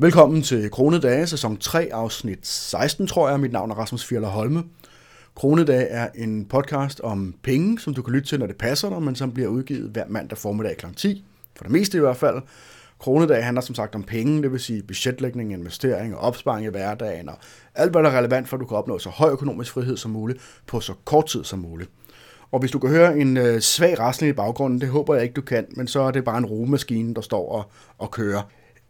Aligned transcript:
Velkommen 0.00 0.42
til 0.42 0.70
Kronedage, 0.70 1.26
sæson 1.26 1.56
3, 1.56 1.88
afsnit 1.92 2.46
16, 2.46 3.06
tror 3.06 3.28
jeg. 3.28 3.40
Mit 3.40 3.52
navn 3.52 3.70
er 3.70 3.74
Rasmus 3.74 4.04
Fjeller 4.04 4.28
Holme. 4.28 4.64
Kronedage 5.34 5.86
er 5.86 6.08
en 6.14 6.44
podcast 6.44 7.00
om 7.00 7.34
penge, 7.42 7.78
som 7.78 7.94
du 7.94 8.02
kan 8.02 8.14
lytte 8.14 8.28
til, 8.28 8.38
når 8.38 8.46
det 8.46 8.56
passer 8.56 8.88
dig, 8.88 9.02
men 9.02 9.16
som 9.16 9.32
bliver 9.32 9.48
udgivet 9.48 9.90
hver 9.90 10.04
mandag 10.08 10.38
formiddag 10.38 10.76
kl. 10.76 10.86
10, 10.96 11.24
for 11.56 11.64
det 11.64 11.72
meste 11.72 11.98
i 11.98 12.00
hvert 12.00 12.16
fald. 12.16 12.42
Kronedag 12.98 13.44
handler 13.44 13.60
som 13.60 13.74
sagt 13.74 13.94
om 13.94 14.02
penge, 14.02 14.42
det 14.42 14.52
vil 14.52 14.60
sige 14.60 14.82
budgetlægning, 14.82 15.52
investering 15.52 16.16
og 16.16 16.20
opsparing 16.20 16.66
i 16.66 16.70
hverdagen, 16.70 17.28
og 17.28 17.38
alt 17.74 17.90
hvad 17.90 18.02
der 18.02 18.10
er 18.10 18.18
relevant 18.18 18.48
for, 18.48 18.56
at 18.56 18.60
du 18.60 18.66
kan 18.66 18.76
opnå 18.76 18.98
så 18.98 19.08
høj 19.08 19.30
økonomisk 19.30 19.72
frihed 19.72 19.96
som 19.96 20.10
muligt 20.10 20.38
på 20.66 20.80
så 20.80 20.94
kort 21.04 21.26
tid 21.26 21.44
som 21.44 21.58
muligt. 21.58 21.90
Og 22.52 22.60
hvis 22.60 22.70
du 22.70 22.78
kan 22.78 22.90
høre 22.90 23.18
en 23.18 23.36
øh, 23.36 23.60
svag 23.60 23.98
rasling 23.98 24.30
i 24.30 24.32
baggrunden, 24.32 24.80
det 24.80 24.88
håber 24.88 25.14
jeg 25.14 25.22
ikke, 25.22 25.34
du 25.34 25.40
kan, 25.40 25.66
men 25.70 25.86
så 25.86 26.00
er 26.00 26.10
det 26.10 26.24
bare 26.24 26.38
en 26.38 26.46
rummaskine, 26.46 27.14
der 27.14 27.20
står 27.20 27.52
og, 27.52 27.70
og 27.98 28.10
kører. 28.10 28.42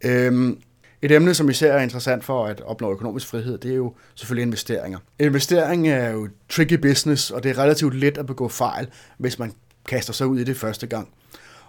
Øhm, 0.04 0.58
et 1.02 1.12
emne, 1.12 1.34
som 1.34 1.50
især 1.50 1.72
er 1.72 1.82
interessant 1.82 2.24
for 2.24 2.46
at 2.46 2.60
opnå 2.60 2.92
økonomisk 2.92 3.26
frihed, 3.26 3.58
det 3.58 3.70
er 3.70 3.76
jo 3.76 3.94
selvfølgelig 4.14 4.46
investeringer. 4.46 4.98
Investering 5.18 5.88
er 5.88 6.10
jo 6.10 6.28
tricky 6.48 6.74
business, 6.74 7.30
og 7.30 7.42
det 7.42 7.50
er 7.50 7.58
relativt 7.58 7.94
let 7.94 8.18
at 8.18 8.26
begå 8.26 8.48
fejl, 8.48 8.88
hvis 9.18 9.38
man 9.38 9.52
kaster 9.88 10.12
sig 10.12 10.26
ud 10.26 10.38
i 10.38 10.44
det 10.44 10.56
første 10.56 10.86
gang. 10.86 11.08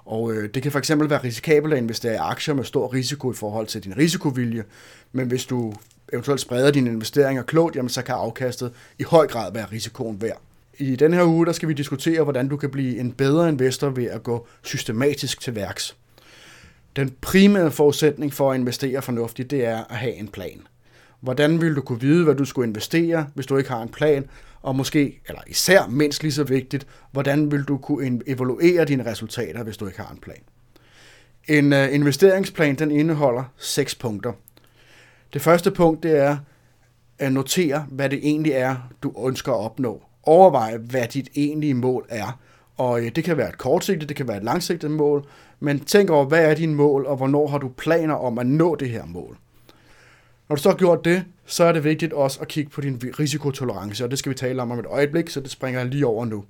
Og 0.06 0.34
øh, 0.34 0.50
det 0.54 0.64
kan 0.64 0.72
fx 0.72 0.92
være 0.92 1.24
risikabelt 1.24 1.74
at 1.74 1.80
investere 1.80 2.14
i 2.14 2.18
aktier 2.18 2.54
med 2.54 2.64
stor 2.64 2.94
risiko 2.94 3.32
i 3.32 3.36
forhold 3.36 3.68
til 3.68 3.84
din 3.84 3.98
risikovilje, 3.98 4.64
men 5.12 5.28
hvis 5.28 5.46
du 5.46 5.74
eventuelt 6.14 6.42
spreder 6.42 6.72
dine 6.72 6.90
investeringer 6.90 7.44
klogt, 7.44 7.76
jamen 7.76 7.90
så 7.90 8.02
kan 8.02 8.16
afkastet 8.16 8.72
i 9.00 9.04
høj 9.04 9.28
grad 9.28 9.54
være 9.54 9.66
risikoen 9.72 10.22
værd. 10.22 10.42
I 10.78 10.96
denne 10.96 11.16
her 11.16 11.24
uge 11.24 11.46
der 11.46 11.52
skal 11.52 11.70
vi 11.70 11.74
diskutere, 11.74 12.24
hvordan 12.24 12.48
du 12.48 12.58
kan 12.58 12.70
blive 12.70 13.00
en 13.00 13.12
bedre 13.12 13.50
investor 13.50 13.90
ved 13.90 14.06
at 14.06 14.24
gå 14.24 14.48
systematisk 14.62 15.42
til 15.42 15.56
værks. 15.56 15.96
Den 16.96 17.16
primære 17.22 17.72
forudsætning 17.72 18.34
for 18.34 18.52
at 18.52 18.60
investere 18.60 19.02
fornuftigt, 19.02 19.52
det 19.52 19.66
er 19.66 19.84
at 19.90 19.96
have 19.96 20.14
en 20.14 20.28
plan. 20.28 20.62
Hvordan 21.22 21.62
vil 21.62 21.76
du 21.76 21.82
kunne 21.82 22.02
vide, 22.02 22.24
hvad 22.24 22.36
du 22.36 22.46
skulle 22.46 22.68
investere, 22.68 23.28
hvis 23.34 23.46
du 23.46 23.58
ikke 23.58 23.70
har 23.70 23.82
en 23.82 23.90
plan? 23.90 24.26
Og 24.62 24.76
måske, 24.76 25.22
eller 25.28 25.42
især 25.48 25.88
mindst 25.88 26.24
lige 26.24 26.32
så 26.32 26.44
vigtigt, 26.44 26.88
hvordan 27.12 27.52
vil 27.52 27.64
du 27.64 27.78
kunne 27.78 28.22
evaluere 28.28 28.86
dine 28.86 29.06
resultater, 29.06 29.64
hvis 29.64 29.78
du 29.78 29.88
ikke 29.88 30.00
har 30.00 30.12
en 30.12 30.18
plan? 30.18 30.42
En 31.48 31.74
uh, 31.74 31.94
investeringsplan, 31.96 32.76
den 32.76 32.92
indeholder 32.92 33.44
seks 33.58 33.96
punkter. 33.96 34.34
Det 35.34 35.42
første 35.42 35.72
punkt, 35.72 36.04
det 36.04 36.18
er 36.18 36.38
at 37.20 37.34
notere, 37.34 37.86
hvad 37.90 38.10
det 38.10 38.20
egentlig 38.24 38.52
er, 38.52 38.76
du 39.04 39.28
ønsker 39.28 39.52
at 39.52 39.60
opnå. 39.60 40.04
Overvej, 40.24 40.78
hvad 40.78 41.08
dit 41.08 41.30
egentlige 41.36 41.74
mål 41.74 42.06
er. 42.10 42.40
Og 42.78 43.06
øh, 43.06 43.12
det 43.16 43.24
kan 43.24 43.38
være 43.38 43.50
et 43.50 43.58
kortsigtet, 43.58 44.10
det 44.10 44.18
kan 44.18 44.28
være 44.28 44.38
et 44.38 44.44
langsigtet 44.44 44.92
mål, 44.92 45.26
men 45.60 45.80
tænk 45.80 46.10
over, 46.10 46.26
hvad 46.26 46.46
er 46.46 46.56
dine 46.56 46.76
mål, 46.76 47.06
og 47.06 47.18
hvornår 47.18 47.48
har 47.48 47.58
du 47.58 47.68
planer 47.68 48.14
om 48.14 48.40
at 48.40 48.48
nå 48.48 48.76
det 48.76 48.90
her 48.90 49.06
mål. 49.06 49.38
Når 50.50 50.56
du 50.56 50.62
så 50.62 50.70
har 50.70 50.78
gjort 50.78 51.06
det, 51.06 51.26
så 51.46 51.64
er 51.64 51.72
det 51.72 51.84
vigtigt 51.84 52.14
også 52.14 52.40
at 52.42 52.48
kigge 52.48 52.70
på 52.70 52.82
din 52.82 53.02
risikotolerance, 53.20 54.04
og 54.04 54.12
det 54.12 54.20
skal 54.20 54.30
vi 54.30 54.36
tale 54.36 54.62
om 54.62 54.72
om 54.72 54.80
et 54.80 54.86
øjeblik, 54.86 55.30
så 55.30 55.40
det 55.40 55.52
springer 55.52 55.80
jeg 55.80 55.90
lige 55.90 56.06
over 56.06 56.26
nu. 56.26 56.44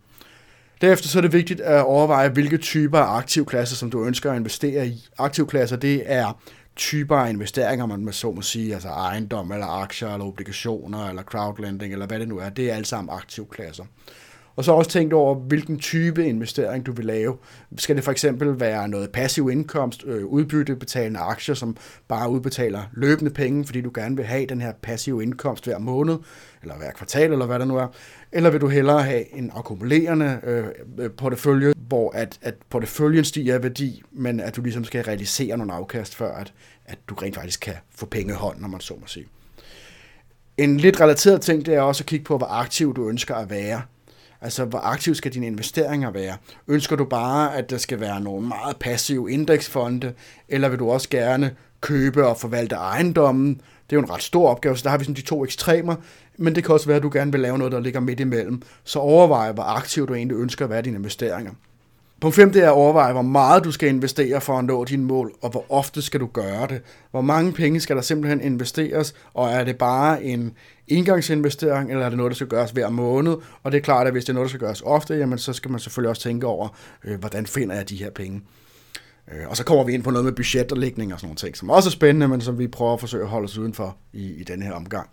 Derefter 0.82 1.08
så 1.08 1.20
er 1.20 1.22
det 1.22 1.34
vigtigt 1.34 1.62
at 1.62 1.84
overveje, 1.84 2.30
hvilke 2.30 2.58
typer 2.58 3.00
af 3.00 3.18
aktivklasser, 3.18 3.76
som 3.76 3.92
du 3.92 4.04
ønsker 4.04 4.32
at 4.32 4.38
investere 4.38 4.88
i. 4.88 5.08
Aktivklasser, 5.18 5.76
det 5.76 6.04
er 6.06 6.40
typer 6.76 7.16
af 7.16 7.30
investeringer, 7.30 7.86
man 7.86 8.14
så 8.14 8.32
må 8.32 8.42
sige, 8.42 8.74
altså 8.74 8.90
ejendom, 8.90 9.52
eller 9.52 9.82
aktier, 9.82 10.14
eller 10.14 10.26
obligationer, 10.26 11.10
eller 11.10 11.24
crowdlending, 11.24 11.94
eller 11.94 12.06
hvad 12.06 12.20
det 12.20 12.28
nu 12.28 12.38
er. 12.38 12.50
Det 12.50 12.72
er 12.72 12.76
alt 12.76 12.88
sammen 12.88 13.14
aktivklasser. 13.14 13.84
Og 14.60 14.66
så 14.66 14.72
også 14.72 14.90
tænkt 14.90 15.14
over, 15.14 15.36
hvilken 15.36 15.80
type 15.80 16.28
investering 16.28 16.86
du 16.86 16.92
vil 16.92 17.06
lave. 17.06 17.38
Skal 17.78 17.96
det 17.96 18.04
for 18.04 18.12
eksempel 18.12 18.60
være 18.60 18.88
noget 18.88 19.12
passiv 19.12 19.50
indkomst, 19.52 20.04
øh, 20.06 20.26
udbyttebetalende 20.26 21.20
aktier, 21.20 21.56
som 21.56 21.78
bare 22.08 22.30
udbetaler 22.30 22.82
løbende 22.94 23.32
penge, 23.32 23.66
fordi 23.66 23.82
du 23.82 23.92
gerne 23.96 24.16
vil 24.16 24.26
have 24.26 24.46
den 24.46 24.62
her 24.62 24.74
passive 24.82 25.24
indkomst 25.24 25.66
hver 25.66 25.80
måned, 25.80 26.18
eller 26.62 26.76
hver 26.76 26.92
kvartal, 26.92 27.32
eller 27.32 27.46
hvad 27.46 27.60
det 27.60 27.68
nu 27.68 27.78
er. 27.78 27.88
Eller 28.32 28.50
vil 28.50 28.62
du 28.62 28.68
hellere 28.68 29.04
have 29.04 29.36
en 29.38 29.52
akkumulerende 29.56 30.40
øh, 30.44 30.66
øh 30.98 31.12
portefølje, 31.12 31.74
hvor 31.88 32.12
at, 32.12 32.40
at 32.42 32.56
porteføljen 32.70 33.26
stiger 33.26 33.60
i 33.60 33.64
værdi, 33.64 34.04
men 34.12 34.40
at 34.40 34.56
du 34.56 34.62
ligesom 34.62 34.84
skal 34.84 35.04
realisere 35.04 35.58
nogle 35.58 35.74
afkast, 35.74 36.16
før 36.16 36.36
at, 36.36 36.54
at 36.86 36.98
du 37.10 37.16
rent 37.16 37.36
faktisk 37.36 37.60
kan 37.60 37.76
få 37.96 38.06
penge 38.06 38.34
i 38.34 38.36
hånden, 38.36 38.62
når 38.62 38.70
man 38.70 38.82
så 38.82 38.94
må 38.94 39.08
sige. 39.08 39.26
En 40.58 40.78
lidt 40.78 41.02
relateret 41.02 41.42
ting, 41.42 41.66
det 41.66 41.74
er 41.74 41.82
også 41.82 42.02
at 42.02 42.08
kigge 42.08 42.26
på, 42.26 42.38
hvor 42.38 42.48
aktiv 42.48 42.96
du 42.96 43.10
ønsker 43.10 43.36
at 43.36 43.50
være. 43.50 43.82
Altså, 44.42 44.66
hvor 44.66 44.80
aktiv 44.80 45.16
skal 45.16 45.34
dine 45.34 45.48
investeringer 45.48 46.12
være? 46.12 46.38
Ønsker 46.68 46.96
du 46.96 47.06
bare, 47.06 47.56
at 47.56 47.70
der 47.70 47.78
skal 47.78 48.00
være 48.00 48.22
nogle 48.22 48.48
meget 48.48 48.78
passive 48.78 49.32
indeksfonde, 49.32 50.14
eller 50.50 50.70
vil 50.70 50.80
du 50.80 50.90
også 50.90 51.10
gerne 51.10 51.56
købe 51.82 52.28
og 52.28 52.38
forvalte 52.38 52.76
ejendommen? 52.76 53.62
Det 53.90 53.96
er 53.96 54.00
jo 54.00 54.02
en 54.02 54.10
ret 54.10 54.24
stor 54.24 54.50
opgave, 54.50 54.78
så 54.78 54.84
der 54.84 54.90
har 54.90 54.98
vi 54.98 55.04
sådan 55.04 55.16
de 55.16 55.22
to 55.22 55.44
ekstremer, 55.44 55.96
men 56.38 56.56
det 56.56 56.64
kan 56.64 56.74
også 56.74 56.86
være, 56.86 56.98
at 56.98 57.04
du 57.04 57.10
gerne 57.14 57.32
vil 57.32 57.42
lave 57.42 57.58
noget, 57.58 57.74
der 57.74 57.80
ligger 57.80 58.00
midt 58.00 58.20
imellem. 58.20 58.62
Så 58.84 59.00
overvej, 59.00 59.52
hvor 59.52 59.64
aktiv 59.64 60.08
du 60.08 60.14
egentlig 60.14 60.38
ønsker 60.38 60.66
at 60.66 60.72
være 60.72 60.82
dine 60.82 60.98
investeringer. 60.98 61.52
Punkt 62.22 62.36
5 62.36 62.52
det 62.52 62.64
er 62.64 62.68
at 62.68 62.74
overveje, 62.74 63.14
hvor 63.14 63.22
meget 63.22 63.64
du 63.64 63.72
skal 63.72 63.90
investere 63.90 64.42
for 64.42 64.58
at 64.60 64.66
nå 64.66 64.86
dine 64.86 65.06
mål, 65.06 65.34
og 65.42 65.50
hvor 65.50 65.66
ofte 65.70 66.02
skal 66.02 66.20
du 66.20 66.26
gøre 66.26 66.68
det. 66.68 66.82
Hvor 67.12 67.22
mange 67.22 67.52
penge 67.52 67.80
skal 67.80 67.96
der 67.96 68.02
simpelthen 68.02 68.42
investeres, 68.42 69.14
og 69.34 69.50
er 69.50 69.64
det 69.64 69.78
bare 69.78 70.24
en 70.24 70.54
engangsinvestering, 70.88 71.92
eller 71.92 72.06
er 72.06 72.10
det 72.10 72.18
noget, 72.18 72.30
der 72.30 72.36
skal 72.36 72.48
gøres 72.48 72.72
hver 72.72 72.90
måned? 72.90 73.36
Og 73.64 73.72
det 73.72 73.78
er 73.78 73.82
klart, 73.82 74.08
at 74.08 74.14
hvis 74.14 74.26
det 74.26 74.30
er 74.30 74.34
noget, 74.34 74.46
der 74.46 74.50
skal 74.50 74.60
gøres 74.60 74.82
ofte, 74.82 75.16
jamen 75.16 75.38
så 75.38 75.54
skal 75.54 75.72
man 75.72 75.80
selvfølgelig 75.80 76.10
også 76.10 76.22
tænke 76.22 76.48
over, 76.48 76.78
øh, 77.04 77.20
hvordan 77.20 77.46
finder 77.46 77.76
jeg 77.76 77.90
de 77.90 77.96
her 77.96 78.10
penge. 78.10 78.42
Øh, 79.32 79.50
og 79.50 79.58
så 79.58 79.64
kommer 79.64 79.84
vi 79.84 79.94
ind 79.94 80.04
på 80.04 80.12
noget 80.12 80.26
med 80.26 80.34
budget 80.34 80.72
og 80.72 80.78
lægning 80.78 81.14
og 81.14 81.20
sådan 81.20 81.28
nogle 81.28 81.38
ting, 81.38 81.58
som 81.58 81.70
også 81.70 81.90
er 81.90 81.92
spændende, 81.92 82.28
men 82.28 82.42
som 82.42 82.60
vi 82.60 82.68
prøver 82.68 82.94
at 82.94 83.00
forsøge 83.00 83.24
at 83.24 83.30
holde 83.30 83.46
os 83.46 83.58
udenfor 83.58 83.98
i, 84.14 84.34
i 84.34 84.44
denne 84.44 84.66
her 84.66 84.74
omgang. 84.74 85.10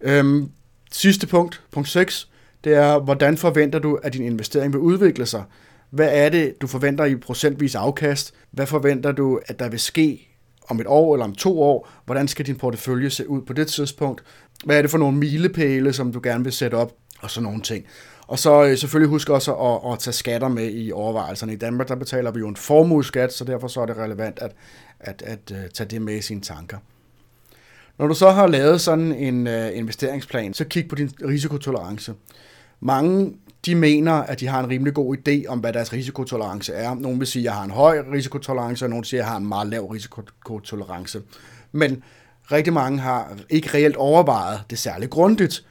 Øhm, 0.00 0.50
sidste 0.92 1.26
punkt, 1.26 1.62
punkt 1.70 1.88
6, 1.88 2.28
det 2.64 2.74
er, 2.74 2.98
hvordan 2.98 3.36
forventer 3.36 3.78
du, 3.78 3.98
at 4.02 4.12
din 4.12 4.22
investering 4.22 4.72
vil 4.72 4.80
udvikle 4.80 5.26
sig? 5.26 5.42
Hvad 5.90 6.08
er 6.12 6.28
det, 6.28 6.60
du 6.60 6.66
forventer 6.66 7.04
i 7.04 7.16
procentvis 7.16 7.74
afkast? 7.74 8.34
Hvad 8.50 8.66
forventer 8.66 9.12
du, 9.12 9.40
at 9.46 9.58
der 9.58 9.68
vil 9.68 9.80
ske 9.80 10.28
om 10.68 10.80
et 10.80 10.86
år 10.86 11.14
eller 11.14 11.24
om 11.24 11.34
to 11.34 11.62
år? 11.62 11.88
Hvordan 12.04 12.28
skal 12.28 12.46
din 12.46 12.56
portefølje 12.56 13.10
se 13.10 13.28
ud 13.28 13.42
på 13.42 13.52
det 13.52 13.66
tidspunkt? 13.66 14.22
Hvad 14.64 14.78
er 14.78 14.82
det 14.82 14.90
for 14.90 14.98
nogle 14.98 15.18
milepæle, 15.18 15.92
som 15.92 16.12
du 16.12 16.20
gerne 16.22 16.44
vil 16.44 16.52
sætte 16.52 16.74
op? 16.74 16.92
Og 17.20 17.30
sådan 17.30 17.44
nogle 17.44 17.62
ting. 17.62 17.84
Og 18.26 18.38
så 18.38 18.64
øh, 18.64 18.76
selvfølgelig 18.76 19.08
husk 19.08 19.30
også 19.30 19.54
at, 19.54 19.92
at 19.92 19.98
tage 19.98 20.14
skatter 20.14 20.48
med 20.48 20.70
i 20.72 20.92
overvejelserne. 20.92 21.52
I 21.52 21.56
Danmark 21.56 21.88
der 21.88 21.94
betaler 21.94 22.30
vi 22.30 22.38
jo 22.38 22.48
en 22.48 22.56
formueskat, 22.56 23.32
så 23.32 23.44
derfor 23.44 23.68
så 23.68 23.80
er 23.80 23.86
det 23.86 23.96
relevant 23.96 24.38
at, 24.38 24.52
at, 25.00 25.22
at, 25.22 25.52
at 25.52 25.72
tage 25.74 25.88
det 25.88 26.02
med 26.02 26.14
i 26.14 26.20
sine 26.20 26.40
tanker. 26.40 26.78
Når 27.98 28.06
du 28.06 28.14
så 28.14 28.30
har 28.30 28.46
lavet 28.46 28.80
sådan 28.80 29.12
en 29.12 29.46
uh, 29.46 29.76
investeringsplan, 29.76 30.54
så 30.54 30.64
kig 30.64 30.88
på 30.88 30.94
din 30.94 31.10
risikotolerance. 31.28 32.14
Mange 32.80 33.34
de 33.66 33.74
mener, 33.74 34.12
at 34.12 34.40
de 34.40 34.46
har 34.46 34.64
en 34.64 34.70
rimelig 34.70 34.94
god 34.94 35.16
idé 35.16 35.46
om, 35.48 35.58
hvad 35.58 35.72
deres 35.72 35.92
risikotolerance 35.92 36.72
er. 36.72 36.94
Nogle 36.94 37.18
vil 37.18 37.26
sige, 37.26 37.40
at 37.40 37.44
jeg 37.44 37.54
har 37.54 37.64
en 37.64 37.70
høj 37.70 37.98
risikotolerance, 38.12 38.84
og 38.84 38.90
nogle 38.90 39.04
siger, 39.04 39.20
at 39.20 39.24
jeg 39.24 39.30
har 39.30 39.38
en 39.38 39.46
meget 39.46 39.68
lav 39.68 39.86
risikotolerance. 39.86 41.22
Men 41.72 42.02
rigtig 42.52 42.72
mange 42.72 42.98
har 42.98 43.36
ikke 43.50 43.70
reelt 43.74 43.96
overvejet 43.96 44.60
det 44.70 44.78
særligt 44.78 45.10
grundigt. 45.10 45.64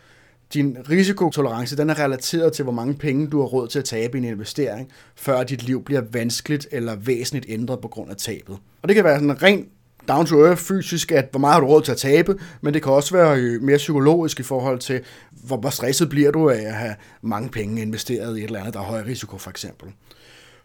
Din 0.53 0.77
risikotolerance 0.89 1.77
den 1.77 1.89
er 1.89 1.99
relateret 1.99 2.53
til, 2.53 2.63
hvor 2.63 2.71
mange 2.71 2.93
penge 2.93 3.27
du 3.27 3.39
har 3.39 3.47
råd 3.47 3.67
til 3.67 3.79
at 3.79 3.85
tabe 3.85 4.17
i 4.17 4.21
en 4.21 4.27
investering, 4.27 4.91
før 5.15 5.43
dit 5.43 5.63
liv 5.63 5.83
bliver 5.83 6.01
vanskeligt 6.11 6.67
eller 6.71 6.95
væsentligt 6.95 7.45
ændret 7.49 7.79
på 7.79 7.87
grund 7.87 8.11
af 8.11 8.17
tabet. 8.17 8.57
Og 8.81 8.87
det 8.87 8.95
kan 8.95 9.03
være 9.03 9.19
sådan 9.19 9.43
ren 9.43 9.67
down 10.09 10.25
to 10.25 10.45
earth 10.45 10.61
fysisk, 10.61 11.11
at 11.11 11.27
hvor 11.31 11.39
meget 11.39 11.53
har 11.53 11.59
du 11.59 11.67
råd 11.67 11.81
til 11.81 11.91
at 11.91 11.97
tabe, 11.97 12.35
men 12.61 12.73
det 12.73 12.83
kan 12.83 12.91
også 12.91 13.13
være 13.13 13.37
øh, 13.37 13.61
mere 13.61 13.77
psykologisk 13.77 14.39
i 14.39 14.43
forhold 14.43 14.79
til, 14.79 15.01
hvor, 15.31 15.57
hvor 15.57 15.69
stresset 15.69 16.09
bliver 16.09 16.31
du 16.31 16.49
af 16.49 16.61
at 16.61 16.73
have 16.73 16.95
mange 17.21 17.49
penge 17.49 17.81
investeret 17.81 18.37
i 18.37 18.39
et 18.39 18.45
eller 18.45 18.59
andet, 18.59 18.73
der 18.73 18.79
er 18.79 18.83
høj 18.83 19.01
risiko 19.01 19.37
for 19.37 19.49
eksempel. 19.49 19.89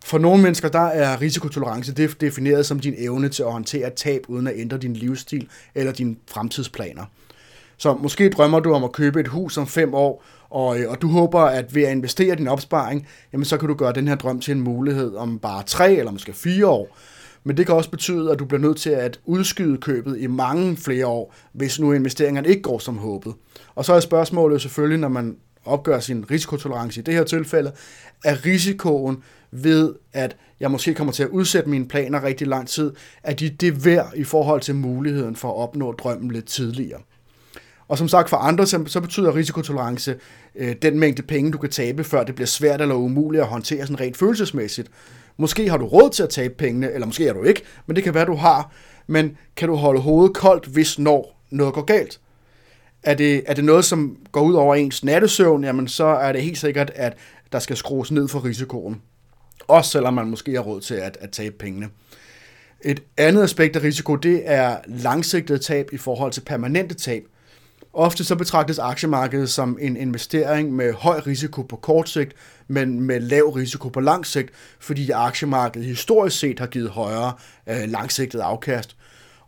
For 0.04 0.18
nogle 0.18 0.42
mennesker, 0.42 0.68
der 0.68 0.80
er 0.80 1.20
risikotolerance 1.20 1.92
defineret 2.20 2.66
som 2.66 2.80
din 2.80 2.94
evne 2.98 3.28
til 3.28 3.42
at 3.42 3.52
håndtere 3.52 3.90
tab, 3.90 4.20
uden 4.28 4.46
at 4.46 4.52
ændre 4.56 4.78
din 4.78 4.94
livsstil 4.94 5.48
eller 5.74 5.92
dine 5.92 6.16
fremtidsplaner. 6.30 7.04
Så 7.76 7.94
måske 7.94 8.30
drømmer 8.30 8.60
du 8.60 8.72
om 8.72 8.84
at 8.84 8.92
købe 8.92 9.20
et 9.20 9.28
hus 9.28 9.58
om 9.58 9.66
fem 9.66 9.94
år, 9.94 10.24
og, 10.50 10.80
øh, 10.80 10.90
og 10.90 11.02
du 11.02 11.08
håber, 11.08 11.40
at 11.40 11.74
ved 11.74 11.82
at 11.82 11.92
investere 11.92 12.34
din 12.34 12.48
opsparing, 12.48 13.06
jamen 13.32 13.44
så 13.44 13.56
kan 13.56 13.68
du 13.68 13.74
gøre 13.74 13.92
den 13.92 14.08
her 14.08 14.14
drøm 14.14 14.40
til 14.40 14.52
en 14.52 14.60
mulighed 14.60 15.14
om 15.14 15.38
bare 15.38 15.62
tre 15.62 15.94
eller 15.94 16.12
måske 16.12 16.32
fire 16.32 16.66
år. 16.66 16.96
Men 17.44 17.56
det 17.56 17.66
kan 17.66 17.74
også 17.74 17.90
betyde, 17.90 18.32
at 18.32 18.38
du 18.38 18.44
bliver 18.44 18.60
nødt 18.60 18.76
til 18.76 18.90
at 18.90 19.20
udskyde 19.24 19.78
købet 19.78 20.18
i 20.18 20.26
mange 20.26 20.76
flere 20.76 21.06
år, 21.06 21.34
hvis 21.52 21.80
nu 21.80 21.92
investeringerne 21.92 22.48
ikke 22.48 22.62
går 22.62 22.78
som 22.78 22.98
håbet. 22.98 23.34
Og 23.74 23.84
så 23.84 23.92
er 23.92 24.00
spørgsmålet 24.00 24.62
selvfølgelig, 24.62 24.98
når 24.98 25.08
man 25.08 25.36
opgør 25.64 26.00
sin 26.00 26.30
risikotolerance 26.30 27.00
i 27.00 27.02
det 27.02 27.14
her 27.14 27.24
tilfælde, 27.24 27.72
er 28.24 28.46
risikoen 28.46 29.22
ved, 29.50 29.94
at 30.12 30.36
jeg 30.60 30.70
måske 30.70 30.94
kommer 30.94 31.12
til 31.12 31.22
at 31.22 31.28
udsætte 31.28 31.70
mine 31.70 31.88
planer 31.88 32.22
rigtig 32.22 32.46
lang 32.46 32.68
tid, 32.68 32.92
at 33.22 33.40
de 33.40 33.48
det 33.48 33.84
værd 33.84 34.12
i 34.16 34.24
forhold 34.24 34.60
til 34.60 34.74
muligheden 34.74 35.36
for 35.36 35.48
at 35.48 35.56
opnå 35.56 35.92
drømmen 35.92 36.30
lidt 36.30 36.46
tidligere. 36.46 37.00
Og 37.88 37.98
som 37.98 38.08
sagt 38.08 38.30
for 38.30 38.36
andre, 38.36 38.66
så 38.66 39.00
betyder 39.00 39.36
risikotolerance 39.36 40.16
øh, 40.54 40.74
den 40.82 40.98
mængde 40.98 41.22
penge, 41.22 41.52
du 41.52 41.58
kan 41.58 41.70
tabe, 41.70 42.04
før 42.04 42.24
det 42.24 42.34
bliver 42.34 42.46
svært 42.46 42.80
eller 42.80 42.94
umuligt 42.94 43.42
at 43.42 43.48
håndtere 43.48 43.86
sådan 43.86 44.00
rent 44.00 44.16
følelsesmæssigt. 44.16 44.90
Måske 45.36 45.70
har 45.70 45.76
du 45.76 45.86
råd 45.86 46.10
til 46.10 46.22
at 46.22 46.28
tabe 46.28 46.54
pengene, 46.54 46.92
eller 46.92 47.06
måske 47.06 47.26
har 47.26 47.32
du 47.32 47.42
ikke, 47.42 47.62
men 47.86 47.96
det 47.96 48.04
kan 48.04 48.14
være, 48.14 48.24
du 48.24 48.34
har. 48.34 48.72
men 49.06 49.36
kan 49.56 49.68
du 49.68 49.74
holde 49.74 50.00
hovedet 50.00 50.36
koldt, 50.36 50.66
hvis 50.66 50.98
når 50.98 51.40
noget 51.50 51.74
går 51.74 51.82
galt? 51.82 52.20
Er 53.02 53.14
det, 53.14 53.42
er 53.46 53.54
det 53.54 53.64
noget, 53.64 53.84
som 53.84 54.16
går 54.32 54.40
ud 54.40 54.54
over 54.54 54.74
ens 54.74 55.04
nattesøvn, 55.04 55.64
jamen 55.64 55.88
så 55.88 56.04
er 56.04 56.32
det 56.32 56.42
helt 56.42 56.58
sikkert, 56.58 56.92
at 56.94 57.16
der 57.52 57.58
skal 57.58 57.76
skrues 57.76 58.10
ned 58.12 58.28
for 58.28 58.44
risikoen. 58.44 59.02
Også 59.68 59.90
selvom 59.90 60.14
man 60.14 60.30
måske 60.30 60.52
har 60.54 60.60
råd 60.60 60.80
til 60.80 60.94
at, 60.94 61.18
at 61.20 61.30
tabe 61.30 61.56
pengene. 61.58 61.88
Et 62.84 63.02
andet 63.16 63.42
aspekt 63.42 63.76
af 63.76 63.82
risiko, 63.82 64.16
det 64.16 64.42
er 64.44 64.76
langsigtet 64.86 65.60
tab 65.60 65.88
i 65.92 65.96
forhold 65.96 66.32
til 66.32 66.40
permanente 66.40 66.94
tab. 66.94 67.24
Ofte 67.94 68.24
så 68.24 68.36
betragtes 68.36 68.78
aktiemarkedet 68.78 69.50
som 69.50 69.78
en 69.80 69.96
investering 69.96 70.72
med 70.72 70.92
høj 70.92 71.20
risiko 71.26 71.62
på 71.62 71.76
kort 71.76 72.08
sigt, 72.08 72.32
men 72.68 73.00
med 73.00 73.20
lav 73.20 73.50
risiko 73.50 73.88
på 73.88 74.00
lang 74.00 74.26
sigt, 74.26 74.50
fordi 74.78 75.10
aktiemarkedet 75.10 75.86
historisk 75.86 76.38
set 76.38 76.58
har 76.58 76.66
givet 76.66 76.90
højere 76.90 77.32
øh, 77.66 77.88
langsigtet 77.88 78.40
afkast. 78.40 78.96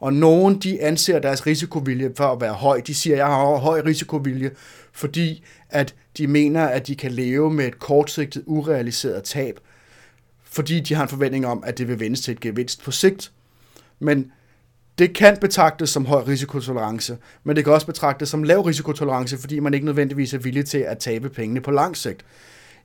Og 0.01 0.13
nogen 0.13 0.59
de 0.59 0.83
anser 0.83 1.19
deres 1.19 1.47
risikovilje 1.47 2.13
for 2.17 2.25
at 2.25 2.41
være 2.41 2.53
høj. 2.53 2.81
De 2.87 2.95
siger, 2.95 3.15
at 3.15 3.19
jeg 3.19 3.27
har 3.27 3.57
høj 3.57 3.83
risikovilje, 3.87 4.51
fordi 4.93 5.45
at 5.71 5.95
de 6.19 6.27
mener, 6.27 6.65
at 6.65 6.87
de 6.87 6.97
kan 6.97 7.11
leve 7.13 7.51
med 7.51 7.67
et 7.67 7.79
kortsigtet 7.79 8.43
urealiseret 8.47 9.25
tab, 9.25 9.61
fordi 10.45 10.81
de 10.81 10.95
har 10.95 11.03
en 11.03 11.09
forventning 11.09 11.47
om, 11.47 11.63
at 11.67 11.79
det 11.79 11.89
vil 11.89 12.01
vendes 12.01 12.21
til 12.21 12.33
et 12.33 12.41
gevinst 12.41 12.83
på 12.83 12.91
sigt. 12.91 13.33
Men 13.99 14.33
det 14.99 15.15
kan 15.15 15.37
betragtes 15.41 15.91
som 15.91 16.07
høj 16.07 16.23
risikotolerance, 16.23 17.17
men 17.45 17.57
det 17.57 17.65
kan 17.65 17.73
også 17.73 17.87
betragtes 17.87 18.29
som 18.29 18.43
lav 18.43 18.61
risikotolerance, 18.61 19.39
fordi 19.39 19.59
man 19.59 19.75
ikke 19.75 19.87
nødvendigvis 19.87 20.35
er 20.35 20.39
villig 20.39 20.67
til 20.67 20.79
at 20.79 20.99
tabe 20.99 21.29
pengene 21.29 21.61
på 21.61 21.71
lang 21.71 21.97
sigt. 21.97 22.25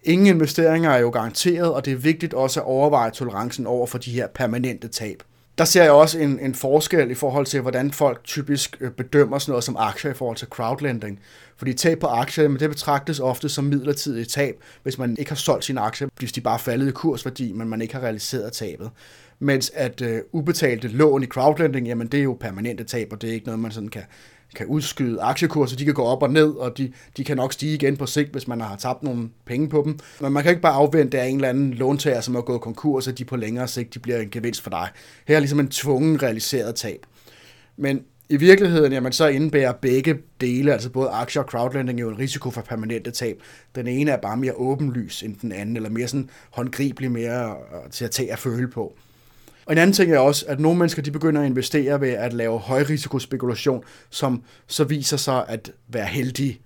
Ingen 0.04 0.28
investeringer 0.28 0.90
er 0.90 1.00
jo 1.00 1.10
garanteret, 1.10 1.74
og 1.74 1.86
det 1.86 1.94
er 1.94 1.98
vigtigt 1.98 2.34
også 2.34 2.60
at 2.60 2.66
overveje 2.66 3.12
tolerancen 3.12 3.68
over 3.68 3.88
for 3.88 3.98
de 3.98 4.12
her 4.12 4.28
permanente 4.28 4.88
tab. 4.88 5.24
Der 5.57 5.65
ser 5.65 5.83
jeg 5.83 5.92
også 5.92 6.19
en, 6.19 6.39
en 6.39 6.56
forskel 6.56 7.12
i 7.12 7.13
forhold 7.13 7.45
til, 7.45 7.62
hvordan 7.62 7.92
folk 7.92 8.24
typisk 8.24 8.77
øh, 8.80 8.92
bedømmer 8.92 9.39
sådan 9.39 9.51
noget 9.51 9.63
som 9.63 9.75
aktier 9.80 10.12
i 10.12 10.13
forhold 10.13 10.38
til 10.38 10.48
crowdlending. 10.48 11.19
Fordi 11.57 11.74
tab 11.74 12.00
på 12.00 12.07
aktier, 12.07 12.48
men 12.48 12.59
det 12.59 12.69
betragtes 12.69 13.19
ofte 13.19 13.50
som 13.50 13.63
midlertidigt 13.63 14.30
tab, 14.30 14.56
hvis 14.83 14.98
man 14.98 15.15
ikke 15.19 15.31
har 15.31 15.36
solgt 15.36 15.65
sine 15.65 15.81
aktier, 15.81 16.07
hvis 16.19 16.31
de 16.31 16.42
bare 16.42 16.53
er 16.53 16.57
faldet 16.57 16.88
i 16.88 16.92
kursværdi, 16.92 17.51
men 17.51 17.69
man 17.69 17.81
ikke 17.81 17.94
har 17.94 18.01
realiseret 18.01 18.53
tabet. 18.53 18.89
Mens 19.39 19.71
at 19.75 20.01
øh, 20.01 20.21
ubetalte 20.31 20.88
lån 20.88 21.24
i 21.24 21.25
crowdlending, 21.25 21.88
jamen 21.88 22.07
det 22.07 22.19
er 22.19 22.24
jo 22.24 22.38
permanente 22.39 22.83
tab, 22.83 23.07
og 23.12 23.21
det 23.21 23.30
er 23.30 23.33
ikke 23.33 23.45
noget, 23.45 23.59
man 23.59 23.71
sådan 23.71 23.89
kan, 23.89 24.04
kan 24.56 24.65
udskyde. 24.65 25.21
Aktiekurser, 25.21 25.77
de 25.77 25.86
kan 25.86 25.94
gå 25.94 26.03
op 26.03 26.24
og 26.24 26.30
ned, 26.30 26.50
og 26.50 26.77
de, 26.77 26.94
de 27.18 27.24
kan 27.24 27.38
nok 27.38 27.53
stige 27.53 27.74
igen 27.74 27.98
på 27.98 28.06
sigt, 28.06 28.31
hvis 28.31 28.48
man 28.48 28.62
har 28.62 28.75
tabt 28.75 29.03
nogle 29.03 29.30
penge 29.45 29.69
på 29.69 29.83
dem. 29.86 30.00
Men 30.21 30.33
man 30.33 30.44
kan 30.44 30.50
ikke 30.50 30.62
bare 30.62 30.74
afvente, 30.74 31.19
at 31.19 31.30
en 31.30 31.36
eller 31.36 31.50
anden 31.50 31.74
låntager, 31.74 32.21
som 32.21 32.36
er 32.36 32.42
gået 32.42 32.62
konkurs, 32.62 33.07
at 33.07 33.18
de 33.18 33.25
på 33.25 33.36
længere 33.36 33.68
sigt 33.68 33.94
de 33.94 34.00
bliver 34.00 34.19
en 34.19 34.30
gevinst 34.30 34.62
for 34.62 34.69
dig. 34.69 34.89
Her 35.27 35.36
er 35.36 35.39
ligesom 35.39 35.59
en 35.59 35.69
tvungen 35.69 36.24
realiseret 36.24 36.75
tab. 36.75 37.06
Men 37.77 38.01
i 38.30 38.38
virkeligheden, 38.38 38.94
jamen, 38.94 39.12
så 39.12 39.27
indebærer 39.27 39.74
begge 39.74 40.18
dele, 40.42 40.74
altså 40.74 40.89
både 40.89 41.09
aktier 41.09 41.44
og 41.44 41.50
crowdlending, 41.50 42.00
jo 42.00 42.09
en 42.09 42.19
risiko 42.19 42.50
for 42.50 42.62
permanente 42.62 43.12
tab. 43.12 43.42
Den 43.75 43.88
ene 43.88 44.12
er 44.12 44.18
bare 44.18 44.38
mere 44.38 44.54
åbenlys 44.54 45.24
end 45.24 45.36
den 45.42 45.51
anden, 45.51 45.75
eller 45.75 45.89
mere 45.89 46.07
sådan 46.07 46.30
håndgribelig, 46.51 47.12
mere 47.12 47.50
øh, 47.50 47.92
til 47.92 48.06
at 48.06 48.12
tage 48.12 48.31
at 48.31 48.39
føle 48.39 48.68
på. 48.68 48.95
Og 49.66 49.72
en 49.72 49.78
anden 49.78 49.94
ting 49.94 50.12
er 50.12 50.19
også, 50.19 50.46
at 50.48 50.60
nogle 50.60 50.80
mennesker 50.80 51.02
de 51.02 51.12
begynder 51.12 51.42
at 51.42 51.48
investere 51.48 52.02
ved 52.02 52.10
at 52.10 52.34
lave 52.34 52.60
højrisikospekulation, 52.60 53.84
som 54.10 54.44
så 54.68 54.84
viser 54.84 55.18
sig 55.18 55.46
at 55.48 55.72
være 55.88 56.06
heldige. 56.06 56.60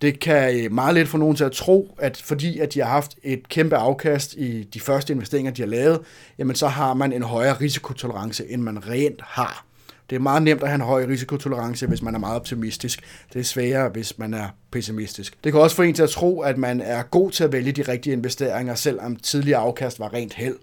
Det 0.00 0.20
kan 0.20 0.64
øh, 0.64 0.72
meget 0.72 0.94
let 0.94 1.08
få 1.08 1.16
nogen 1.16 1.36
til 1.36 1.44
at 1.44 1.52
tro, 1.52 1.96
at 1.98 2.16
fordi 2.16 2.58
at 2.58 2.74
de 2.74 2.80
har 2.80 2.88
haft 2.88 3.14
et 3.22 3.48
kæmpe 3.48 3.76
afkast 3.76 4.34
i 4.34 4.62
de 4.62 4.80
første 4.80 5.12
investeringer, 5.12 5.52
de 5.52 5.62
har 5.62 5.68
lavet, 5.68 6.00
jamen 6.38 6.56
så 6.56 6.68
har 6.68 6.94
man 6.94 7.12
en 7.12 7.22
højere 7.22 7.54
risikotolerance, 7.60 8.46
end 8.48 8.62
man 8.62 8.88
reelt 8.88 9.20
har. 9.22 9.66
Det 10.10 10.16
er 10.16 10.20
meget 10.20 10.42
nemt 10.42 10.62
at 10.62 10.68
have 10.68 10.74
en 10.74 10.80
høj 10.80 11.06
risikotolerance, 11.06 11.86
hvis 11.86 12.02
man 12.02 12.14
er 12.14 12.18
meget 12.18 12.36
optimistisk. 12.36 13.00
Det 13.32 13.40
er 13.40 13.44
sværere, 13.44 13.88
hvis 13.88 14.18
man 14.18 14.34
er 14.34 14.48
pessimistisk. 14.70 15.44
Det 15.44 15.52
kan 15.52 15.60
også 15.60 15.76
få 15.76 15.82
en 15.82 15.94
til 15.94 16.02
at 16.02 16.10
tro, 16.10 16.40
at 16.40 16.58
man 16.58 16.80
er 16.80 17.02
god 17.02 17.30
til 17.30 17.44
at 17.44 17.52
vælge 17.52 17.72
de 17.72 17.82
rigtige 17.82 18.12
investeringer, 18.12 18.74
selvom 18.74 19.16
tidligere 19.16 19.60
afkast 19.60 20.00
var 20.00 20.12
rent 20.14 20.34
held. 20.34 20.56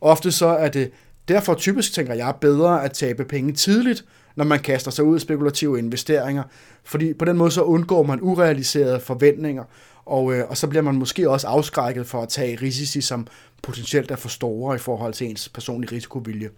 Ofte 0.00 0.32
så 0.32 0.46
er 0.46 0.68
det 0.68 0.90
derfor 1.28 1.54
typisk, 1.54 1.92
tænker 1.92 2.14
jeg, 2.14 2.34
bedre 2.40 2.84
at 2.84 2.92
tabe 2.92 3.24
penge 3.24 3.52
tidligt, 3.52 4.04
når 4.36 4.44
man 4.44 4.58
kaster 4.58 4.90
sig 4.90 5.04
ud 5.04 5.16
i 5.16 5.20
spekulative 5.20 5.78
investeringer, 5.78 6.42
fordi 6.84 7.14
på 7.14 7.24
den 7.24 7.36
måde 7.36 7.50
så 7.50 7.62
undgår 7.62 8.02
man 8.02 8.18
urealiserede 8.22 9.00
forventninger, 9.00 9.64
og, 10.06 10.34
øh, 10.34 10.44
og 10.48 10.56
så 10.56 10.66
bliver 10.66 10.82
man 10.82 10.94
måske 10.94 11.30
også 11.30 11.46
afskrækket 11.46 12.06
for 12.06 12.22
at 12.22 12.28
tage 12.28 12.58
risici, 12.62 13.00
som 13.00 13.26
potentielt 13.62 14.10
er 14.10 14.16
for 14.16 14.28
store 14.28 14.74
i 14.76 14.78
forhold 14.78 15.14
til 15.14 15.26
ens 15.26 15.48
personlige 15.48 15.92
risikovilje. 15.92 16.50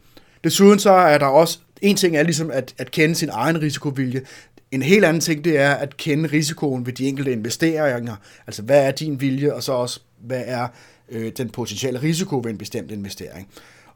Desuden 0.44 0.78
så 0.78 0.90
er 0.90 1.18
der 1.18 1.26
også, 1.26 1.58
en 1.82 1.96
ting 1.96 2.16
er 2.16 2.22
ligesom 2.22 2.50
at, 2.50 2.74
at 2.78 2.90
kende 2.90 3.14
sin 3.14 3.28
egen 3.32 3.62
risikovilje, 3.62 4.22
en 4.70 4.82
helt 4.82 5.04
anden 5.04 5.20
ting, 5.20 5.44
det 5.44 5.58
er 5.58 5.70
at 5.70 5.96
kende 5.96 6.28
risikoen 6.32 6.86
ved 6.86 6.92
de 6.92 7.08
enkelte 7.08 7.32
investeringer. 7.32 8.16
Altså, 8.46 8.62
hvad 8.62 8.86
er 8.86 8.90
din 8.90 9.20
vilje, 9.20 9.54
og 9.54 9.62
så 9.62 9.72
også, 9.72 10.00
hvad 10.20 10.42
er 10.46 10.68
øh, 11.12 11.32
den 11.36 11.50
potentielle 11.50 12.02
risiko 12.02 12.36
ved 12.36 12.50
en 12.50 12.58
bestemt 12.58 12.90
investering. 12.90 13.48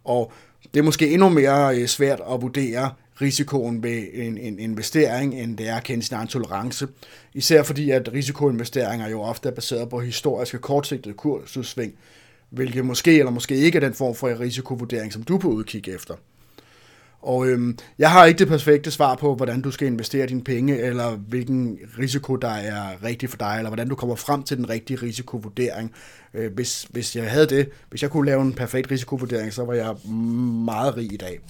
Og 0.05 0.33
det 0.75 0.81
er 0.81 0.85
måske 0.85 1.11
endnu 1.11 1.29
mere 1.29 1.79
øh, 1.79 1.87
svært 1.87 2.21
at 2.33 2.43
vurdere 2.43 2.91
risikoen 3.21 3.83
ved 3.83 4.07
en, 4.13 4.39
en 4.39 4.59
investering, 4.59 5.35
end 5.35 5.57
det 5.59 5.69
er 5.69 5.77
at 5.77 5.85
kende 5.85 6.03
sin 6.03 6.17
egen 6.17 6.29
tolerance. 6.29 6.89
Især 7.35 7.63
fordi, 7.63 7.91
at 7.91 8.13
risikoinvesteringer 8.13 9.09
jo 9.09 9.23
ofte 9.23 9.49
er 9.49 9.53
baseret 9.53 9.89
på 9.89 10.01
historiske 10.01 10.59
kortsigtede 10.59 11.15
kursudsving, 11.15 11.95
hvilket 12.51 12.85
måske 12.85 13.19
eller 13.19 13.31
måske 13.31 13.57
ikke 13.57 13.77
er 13.77 13.81
den 13.81 13.95
form 13.95 14.15
for 14.15 14.41
risikovurdering, 14.41 15.13
som 15.13 15.23
du 15.23 15.35
er 15.35 15.39
på 15.39 15.49
udkig 15.49 15.89
efter. 15.89 16.15
Og 17.23 17.47
øhm, 17.47 17.79
jeg 17.99 18.11
har 18.11 18.25
ikke 18.25 18.39
det 18.39 18.49
perfekte 18.49 18.91
svar 18.91 19.15
på, 19.15 19.35
hvordan 19.35 19.63
du 19.63 19.71
skal 19.71 19.87
investere 19.87 20.27
dine 20.27 20.45
penge, 20.45 20.79
eller 20.79 21.11
hvilken 21.11 21.79
risiko, 21.99 22.37
der 22.37 22.49
er 22.49 23.05
rigtig 23.05 23.31
for 23.31 23.37
dig, 23.37 23.55
eller 23.59 23.71
hvordan 23.71 23.89
du 23.89 23.95
kommer 23.95 24.15
frem 24.15 24.43
til 24.43 24.57
den 24.57 24.69
rigtige 24.71 25.03
risikovurdering. 25.03 25.93
Øh, 26.35 26.53
hvis, 26.55 26.87
hvis 26.91 27.17
jeg 27.17 27.31
havde 27.31 27.47
det, 27.47 27.69
hvis 27.91 28.03
jeg 28.03 28.11
kunne 28.11 28.27
lave 28.27 28.43
en 28.43 28.53
perfekt 28.53 28.91
risikovurdering, 28.91 29.53
så 29.53 29.65
var 29.65 29.75
jeg 29.75 29.95
meget 30.65 30.97
rig 30.97 31.13
i 31.13 31.17
dag. 31.17 31.41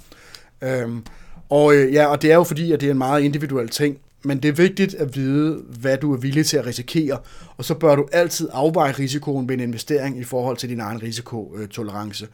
Øhm, 0.62 1.04
og 1.48 1.74
øh, 1.74 1.92
ja, 1.92 2.06
og 2.06 2.22
det 2.22 2.30
er 2.30 2.36
jo 2.36 2.44
fordi, 2.44 2.72
at 2.72 2.80
det 2.80 2.86
er 2.86 2.90
en 2.90 2.98
meget 2.98 3.22
individuel 3.22 3.68
ting, 3.68 3.98
men 4.24 4.42
det 4.42 4.48
er 4.48 4.52
vigtigt 4.52 4.94
at 4.94 5.16
vide, 5.16 5.62
hvad 5.80 5.98
du 5.98 6.12
er 6.12 6.16
villig 6.16 6.46
til 6.46 6.56
at 6.56 6.66
risikere, 6.66 7.18
og 7.56 7.64
så 7.64 7.74
bør 7.74 7.96
du 7.96 8.08
altid 8.12 8.48
afveje 8.52 8.92
risikoen 8.92 9.48
ved 9.48 9.54
en 9.54 9.60
investering 9.60 10.18
i 10.18 10.24
forhold 10.24 10.56
til 10.56 10.68
din 10.68 10.80
egen 10.80 11.02
risikotolerance. 11.02 12.24
Øh, 12.24 12.30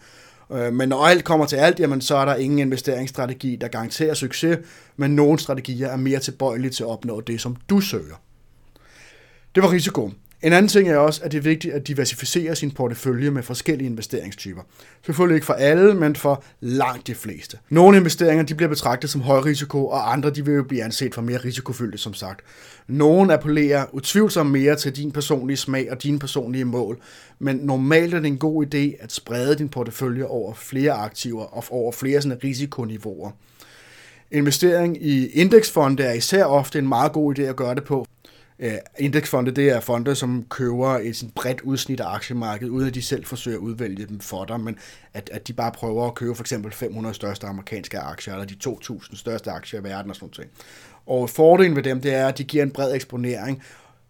Øh, 0.52 0.72
men 0.72 0.88
når 0.88 1.06
alt 1.06 1.24
kommer 1.24 1.46
til 1.46 1.56
alt, 1.56 1.80
jamen, 1.80 2.00
så 2.00 2.16
er 2.16 2.24
der 2.24 2.34
ingen 2.34 2.58
investeringsstrategi, 2.58 3.56
der 3.56 3.68
garanterer 3.68 4.14
succes, 4.14 4.58
men 4.96 5.16
nogle 5.16 5.38
strategier 5.38 5.88
er 5.88 5.96
mere 5.96 6.18
tilbøjelige 6.18 6.70
til 6.70 6.82
at 6.82 6.88
opnå 6.88 7.20
det, 7.20 7.40
som 7.40 7.56
du 7.70 7.81
søger. 7.81 8.17
Det 9.55 9.62
var 9.62 9.72
risikoen. 9.72 10.14
En 10.43 10.53
anden 10.53 10.69
ting 10.69 10.89
er 10.89 10.96
også, 10.96 11.20
at 11.25 11.32
det 11.32 11.39
er 11.39 11.43
vigtigt 11.43 11.75
at 11.75 11.89
diversificere 11.89 12.56
sin 12.56 12.70
portefølje 12.70 13.31
med 13.31 13.43
forskellige 13.43 13.89
investeringstyper. 13.89 14.63
Selvfølgelig 15.06 15.34
ikke 15.34 15.46
for 15.46 15.53
alle, 15.53 15.94
men 15.94 16.17
for 16.17 16.44
langt 16.61 17.06
de 17.06 17.15
fleste. 17.15 17.58
Nogle 17.69 17.96
investeringer 17.96 18.44
de 18.44 18.55
bliver 18.55 18.69
betragtet 18.69 19.11
som 19.11 19.20
høj 19.20 19.41
risiko, 19.41 19.87
og 19.87 20.13
andre 20.13 20.31
de 20.31 20.44
vil 20.44 20.55
jo 20.55 20.63
blive 20.63 20.82
anset 20.82 21.15
for 21.15 21.22
mere 21.22 21.39
risikofyldte, 21.39 21.99
som 21.99 22.15
sagt. 22.15 22.41
Nogle 22.87 23.34
appellerer 23.34 23.87
utvivlsomt 23.93 24.51
mere 24.51 24.77
til 24.77 24.96
din 24.96 25.13
personlige 25.13 25.56
smag 25.56 25.91
og 25.91 26.03
dine 26.03 26.19
personlige 26.19 26.65
mål, 26.65 26.99
men 27.39 27.56
normalt 27.56 28.15
er 28.15 28.19
det 28.19 28.27
en 28.27 28.39
god 28.39 28.67
idé 28.75 29.03
at 29.05 29.13
sprede 29.13 29.55
din 29.55 29.69
portefølje 29.69 30.25
over 30.25 30.55
flere 30.55 30.93
aktiver 30.93 31.44
og 31.44 31.65
over 31.70 31.93
flere 31.93 32.22
sådan 32.22 32.39
risikoniveauer. 32.44 33.31
Investering 34.31 35.03
i 35.03 35.27
indeksfonde 35.27 36.03
er 36.03 36.13
især 36.13 36.44
ofte 36.44 36.79
en 36.79 36.89
meget 36.89 37.13
god 37.13 37.39
idé 37.39 37.43
at 37.43 37.56
gøre 37.56 37.75
det 37.75 37.84
på, 37.84 38.06
Øh, 38.62 38.72
uh, 38.72 38.78
indeksfonde, 38.98 39.50
det 39.50 39.69
er 39.69 39.81
fonde, 39.81 40.14
som 40.14 40.46
køber 40.50 40.88
et 40.88 41.16
sådan 41.16 41.31
bredt 41.31 41.60
udsnit 41.60 42.00
af 42.00 42.14
aktiemarkedet, 42.14 42.70
uden 42.70 42.88
at 42.88 42.94
de 42.94 43.02
selv 43.02 43.24
forsøger 43.24 43.58
at 43.58 43.62
udvælge 43.62 44.06
dem 44.06 44.20
for 44.20 44.44
dig, 44.44 44.60
men 44.60 44.78
at, 45.14 45.31
at 45.32 45.48
de 45.48 45.52
bare 45.52 45.72
prøver 45.72 46.06
at 46.06 46.14
købe 46.14 46.34
for 46.34 46.42
eksempel 46.42 46.72
500 46.72 47.14
største 47.14 47.46
amerikanske 47.46 47.98
aktier, 47.98 48.34
eller 48.34 48.46
de 48.46 48.56
2.000 48.66 49.16
største 49.16 49.50
aktier 49.50 49.81
i 49.81 49.84
verden 49.84 50.10
og 50.10 50.16
sådan 50.16 50.31
noget. 50.36 50.50
Og 51.06 51.31
fordelen 51.31 51.76
ved 51.76 51.82
dem, 51.82 52.00
det 52.00 52.14
er, 52.14 52.28
at 52.28 52.38
de 52.38 52.44
giver 52.44 52.62
en 52.62 52.70
bred 52.70 52.94
eksponering 52.94 53.62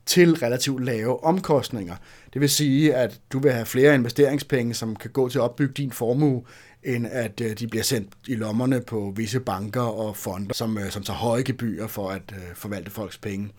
til 0.06 0.34
relativt 0.34 0.84
lave 0.84 1.24
omkostninger. 1.24 1.96
Det 2.32 2.40
vil 2.40 2.50
sige, 2.50 2.94
at 2.94 3.20
du 3.32 3.38
vil 3.38 3.52
have 3.52 3.66
flere 3.66 3.94
investeringspenge, 3.94 4.74
som 4.74 4.96
kan 4.96 5.10
gå 5.10 5.28
til 5.28 5.38
at 5.38 5.42
opbygge 5.42 5.74
din 5.74 5.92
formue, 5.92 6.42
end 6.82 7.06
at 7.06 7.40
øh, 7.40 7.58
de 7.58 7.66
bliver 7.66 7.82
sendt 7.82 8.12
i 8.26 8.34
lommerne 8.34 8.80
på 8.80 9.12
visse 9.16 9.40
banker 9.40 9.82
og 9.82 10.16
fonder, 10.16 10.54
som, 10.54 10.78
øh, 10.78 10.90
som 10.90 11.02
tager 11.02 11.16
høje 11.16 11.42
gebyrer 11.42 11.86
for 11.86 12.10
at 12.10 12.34
forvalte 12.54 12.90
folks 12.90 13.18
penge. 13.18 13.50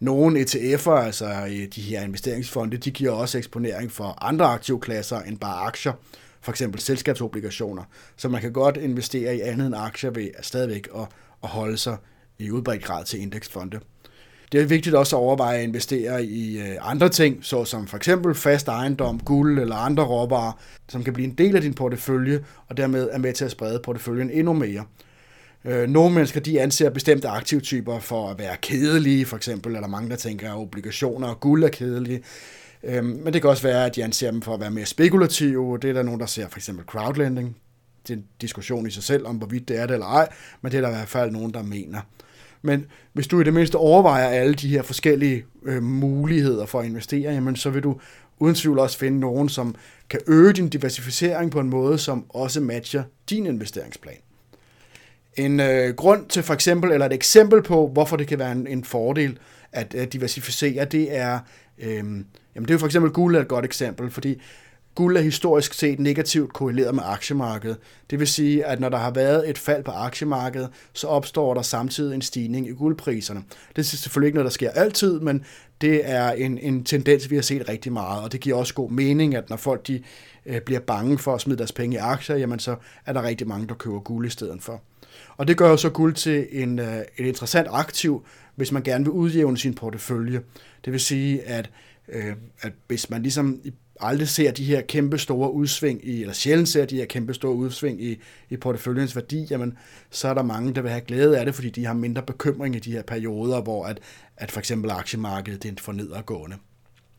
Nogle 0.00 0.40
ETF'er, 0.40 0.90
altså 0.90 1.26
øh, 1.26 1.66
de 1.74 1.80
her 1.80 2.02
investeringsfonde, 2.02 2.76
de 2.76 2.90
giver 2.90 3.10
også 3.10 3.38
eksponering 3.38 3.92
for 3.92 4.24
andre 4.24 4.44
aktivklasser 4.44 5.20
end 5.20 5.38
bare 5.38 5.66
aktier, 5.66 5.92
for 6.40 6.52
eksempel 6.52 6.80
selskabsobligationer. 6.80 7.82
Så 8.16 8.28
man 8.28 8.40
kan 8.40 8.52
godt 8.52 8.76
investere 8.76 9.36
i 9.36 9.40
andet 9.40 9.66
end 9.66 9.74
aktier 9.76 10.10
ved 10.10 10.28
at 10.38 10.46
stadigvæk 10.46 10.88
at, 10.96 11.06
at 11.42 11.48
holde 11.48 11.76
sig 11.76 11.96
i 12.38 12.50
udbredt 12.50 12.84
grad 12.84 13.04
til 13.04 13.22
indeksfonde. 13.22 13.80
Det 14.52 14.60
er 14.60 14.66
vigtigt 14.66 14.94
også 14.94 15.16
at 15.16 15.20
overveje 15.20 15.58
at 15.58 15.64
investere 15.64 16.24
i 16.24 16.58
øh, 16.58 16.76
andre 16.80 17.08
ting, 17.08 17.44
såsom 17.44 17.86
for 17.86 17.96
eksempel 17.96 18.34
fast 18.34 18.68
ejendom, 18.68 19.20
guld 19.20 19.58
eller 19.60 19.76
andre 19.76 20.02
råvarer, 20.04 20.52
som 20.88 21.04
kan 21.04 21.12
blive 21.12 21.28
en 21.28 21.34
del 21.34 21.56
af 21.56 21.62
din 21.62 21.74
portefølje, 21.74 22.44
og 22.68 22.76
dermed 22.76 23.08
er 23.12 23.18
med 23.18 23.32
til 23.32 23.44
at 23.44 23.50
sprede 23.50 23.80
porteføljen 23.84 24.30
endnu 24.30 24.52
mere. 24.52 24.84
Øh, 25.68 25.88
nogle 25.88 26.14
mennesker, 26.14 26.40
de 26.40 26.60
anser 26.60 26.90
bestemte 26.90 27.28
aktivtyper 27.28 27.98
for 27.98 28.30
at 28.30 28.38
være 28.38 28.56
kedelige, 28.62 29.26
for 29.26 29.36
eksempel, 29.36 29.74
eller 29.74 29.88
mange, 29.88 30.10
der 30.10 30.16
tænker, 30.16 30.52
at 30.52 30.58
obligationer 30.58 31.28
og 31.28 31.40
guld 31.40 31.64
er 31.64 31.68
kedelige. 31.68 32.22
Øh, 32.84 33.04
men 33.04 33.32
det 33.32 33.40
kan 33.40 33.50
også 33.50 33.62
være, 33.62 33.86
at 33.86 33.96
de 33.96 34.04
anser 34.04 34.30
dem 34.30 34.42
for 34.42 34.54
at 34.54 34.60
være 34.60 34.70
mere 34.70 34.86
spekulative. 34.86 35.78
Det 35.82 35.90
er 35.90 35.94
der 35.94 36.02
nogen, 36.02 36.20
der 36.20 36.26
ser 36.26 36.48
for 36.48 36.58
eksempel 36.58 36.84
crowdlending. 36.86 37.56
Det 38.02 38.14
er 38.14 38.18
en 38.18 38.24
diskussion 38.40 38.86
i 38.86 38.90
sig 38.90 39.02
selv 39.02 39.26
om, 39.26 39.36
hvorvidt 39.36 39.68
det 39.68 39.78
er 39.78 39.86
det 39.86 39.94
eller 39.94 40.06
ej, 40.06 40.28
men 40.62 40.72
det 40.72 40.78
er 40.78 40.82
der 40.82 40.88
i 40.88 40.92
hvert 40.92 41.08
fald 41.08 41.30
nogen, 41.30 41.54
der 41.54 41.62
mener. 41.62 42.00
Men 42.62 42.86
hvis 43.12 43.26
du 43.26 43.40
i 43.40 43.44
det 43.44 43.54
mindste 43.54 43.76
overvejer 43.76 44.28
alle 44.28 44.54
de 44.54 44.68
her 44.68 44.82
forskellige 44.82 45.44
øh, 45.64 45.82
muligheder 45.82 46.66
for 46.66 46.80
at 46.80 46.86
investere, 46.86 47.32
jamen 47.32 47.56
så 47.56 47.70
vil 47.70 47.82
du 47.82 48.00
uden 48.38 48.54
tvivl 48.54 48.78
også 48.78 48.98
finde 48.98 49.20
nogen, 49.20 49.48
som 49.48 49.74
kan 50.10 50.20
øge 50.26 50.52
din 50.52 50.68
diversificering 50.68 51.50
på 51.50 51.60
en 51.60 51.70
måde, 51.70 51.98
som 51.98 52.24
også 52.28 52.60
matcher 52.60 53.02
din 53.30 53.46
investeringsplan. 53.46 54.16
En 55.38 55.60
øh, 55.60 55.94
grund 55.94 56.26
til 56.28 56.42
for 56.42 56.54
eksempel, 56.54 56.92
eller 56.92 57.06
et 57.06 57.12
eksempel 57.12 57.62
på, 57.62 57.88
hvorfor 57.88 58.16
det 58.16 58.26
kan 58.26 58.38
være 58.38 58.52
en, 58.52 58.66
en 58.66 58.84
fordel 58.84 59.38
at, 59.72 59.94
at 59.94 60.12
diversificere, 60.12 60.84
det 60.84 61.16
er, 61.16 61.38
øh, 61.78 61.96
jamen 61.96 62.24
det 62.56 62.70
er 62.70 62.74
jo 62.74 62.78
for 62.78 62.86
eksempel 62.86 63.12
guld 63.12 63.36
er 63.36 63.40
et 63.40 63.48
godt 63.48 63.64
eksempel, 63.64 64.10
fordi 64.10 64.40
Guld 64.98 65.16
er 65.16 65.20
historisk 65.20 65.74
set 65.74 66.00
negativt 66.00 66.52
korreleret 66.52 66.94
med 66.94 67.02
aktiemarkedet. 67.06 67.76
Det 68.10 68.18
vil 68.18 68.26
sige, 68.26 68.64
at 68.64 68.80
når 68.80 68.88
der 68.88 68.98
har 68.98 69.10
været 69.10 69.50
et 69.50 69.58
fald 69.58 69.84
på 69.84 69.90
aktiemarkedet, 69.90 70.68
så 70.92 71.06
opstår 71.06 71.54
der 71.54 71.62
samtidig 71.62 72.14
en 72.14 72.22
stigning 72.22 72.68
i 72.68 72.70
guldpriserne. 72.70 73.42
Det 73.76 73.78
er 73.78 73.82
selvfølgelig 73.82 74.26
ikke 74.26 74.36
noget, 74.36 74.44
der 74.44 74.52
sker 74.52 74.70
altid, 74.70 75.20
men 75.20 75.44
det 75.80 76.00
er 76.04 76.30
en, 76.30 76.58
en 76.58 76.84
tendens, 76.84 77.30
vi 77.30 77.34
har 77.34 77.42
set 77.42 77.68
rigtig 77.68 77.92
meget, 77.92 78.22
og 78.22 78.32
det 78.32 78.40
giver 78.40 78.56
også 78.56 78.74
god 78.74 78.90
mening, 78.90 79.34
at 79.34 79.50
når 79.50 79.56
folk 79.56 79.86
de, 79.86 80.02
øh, 80.46 80.60
bliver 80.60 80.80
bange 80.80 81.18
for 81.18 81.34
at 81.34 81.40
smide 81.40 81.58
deres 81.58 81.72
penge 81.72 81.94
i 81.96 81.98
aktier, 81.98 82.36
jamen 82.36 82.58
så 82.58 82.76
er 83.06 83.12
der 83.12 83.22
rigtig 83.22 83.48
mange, 83.48 83.66
der 83.66 83.74
køber 83.74 84.00
guld 84.00 84.26
i 84.26 84.30
stedet 84.30 84.62
for. 84.62 84.82
Og 85.38 85.48
det 85.48 85.56
gør 85.56 85.70
jo 85.70 85.76
så 85.76 85.90
guld 85.90 86.14
til 86.14 86.46
en, 86.50 86.78
øh, 86.78 87.00
et 87.16 87.26
interessant 87.26 87.68
aktiv, 87.70 88.26
hvis 88.54 88.72
man 88.72 88.82
gerne 88.82 89.04
vil 89.04 89.10
udjævne 89.10 89.58
sin 89.58 89.74
portefølje. 89.74 90.40
Det 90.84 90.92
vil 90.92 91.00
sige, 91.00 91.42
at, 91.42 91.70
øh, 92.08 92.32
at 92.60 92.72
hvis 92.86 93.10
man 93.10 93.22
ligesom 93.22 93.60
aldrig 94.00 94.28
ser 94.28 94.50
de 94.50 94.64
her 94.64 94.80
kæmpe 94.80 95.18
store 95.18 95.52
udsving 95.52 96.00
i, 96.04 96.20
eller 96.20 96.34
sjældent 96.34 96.68
ser 96.68 96.84
de 96.84 96.96
her 96.96 97.04
kæmpe 97.04 97.34
store 97.34 97.52
udsving 97.52 98.02
i, 98.02 98.18
i 98.50 98.56
porteføljens 98.56 99.16
værdi, 99.16 99.46
jamen, 99.50 99.78
så 100.10 100.28
er 100.28 100.34
der 100.34 100.42
mange, 100.42 100.74
der 100.74 100.82
vil 100.82 100.90
have 100.90 101.00
glæde 101.00 101.38
af 101.38 101.44
det, 101.44 101.54
fordi 101.54 101.70
de 101.70 101.86
har 101.86 101.94
mindre 101.94 102.22
bekymring 102.22 102.76
i 102.76 102.78
de 102.78 102.92
her 102.92 103.02
perioder, 103.02 103.60
hvor 103.60 103.84
at, 103.84 103.98
at 104.36 104.50
for 104.50 104.58
eksempel 104.58 104.90
aktiemarkedet 104.90 105.62
det 105.62 105.70
er 105.70 105.82
for 105.82 105.92
nedadgående. 105.92 106.56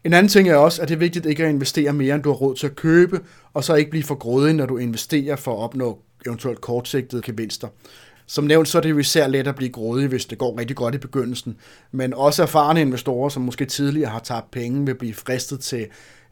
En 0.04 0.14
anden 0.14 0.30
ting 0.30 0.50
er 0.50 0.56
også, 0.56 0.82
at 0.82 0.88
det 0.88 0.96
er 0.96 1.00
vigtigt 1.00 1.26
ikke 1.26 1.44
at 1.44 1.50
investere 1.50 1.94
mere, 1.94 2.16
end 2.16 2.24
du 2.24 2.30
har 2.30 2.36
råd 2.36 2.56
til 2.56 2.68
at 2.68 2.76
købe, 2.76 3.20
og 3.54 3.64
så 3.64 3.76
ikke 3.76 3.92
blive 3.92 4.04
for 4.04 4.16
grådig, 4.16 4.54
når 4.54 4.66
du 4.66 4.78
investerer 4.78 5.36
for 5.36 5.54
at 5.54 5.60
opnå 5.64 6.02
eventuelt 6.26 6.62
kortsigtede 6.62 7.22
gevinster. 7.22 7.68
Som 8.30 8.44
nævnt, 8.44 8.68
så 8.68 8.78
er 8.78 8.82
det 8.82 8.90
jo 8.90 8.98
især 8.98 9.28
let 9.28 9.48
at 9.48 9.56
blive 9.56 9.72
grådig, 9.72 10.08
hvis 10.08 10.26
det 10.26 10.38
går 10.38 10.60
rigtig 10.60 10.76
godt 10.76 10.96
i 10.96 10.98
begyndelsen. 10.98 11.58
Men 11.92 12.14
også 12.14 12.44
erfarne 12.44 12.82
investorer, 12.82 13.30
som 13.30 13.42
måske 13.42 13.66
tidligere 13.66 14.10
har 14.10 14.20
tabt 14.20 14.52
penge, 14.52 14.86
vil 14.86 14.96
blive 14.96 15.14
fristet 15.14 15.60
til 15.60 15.88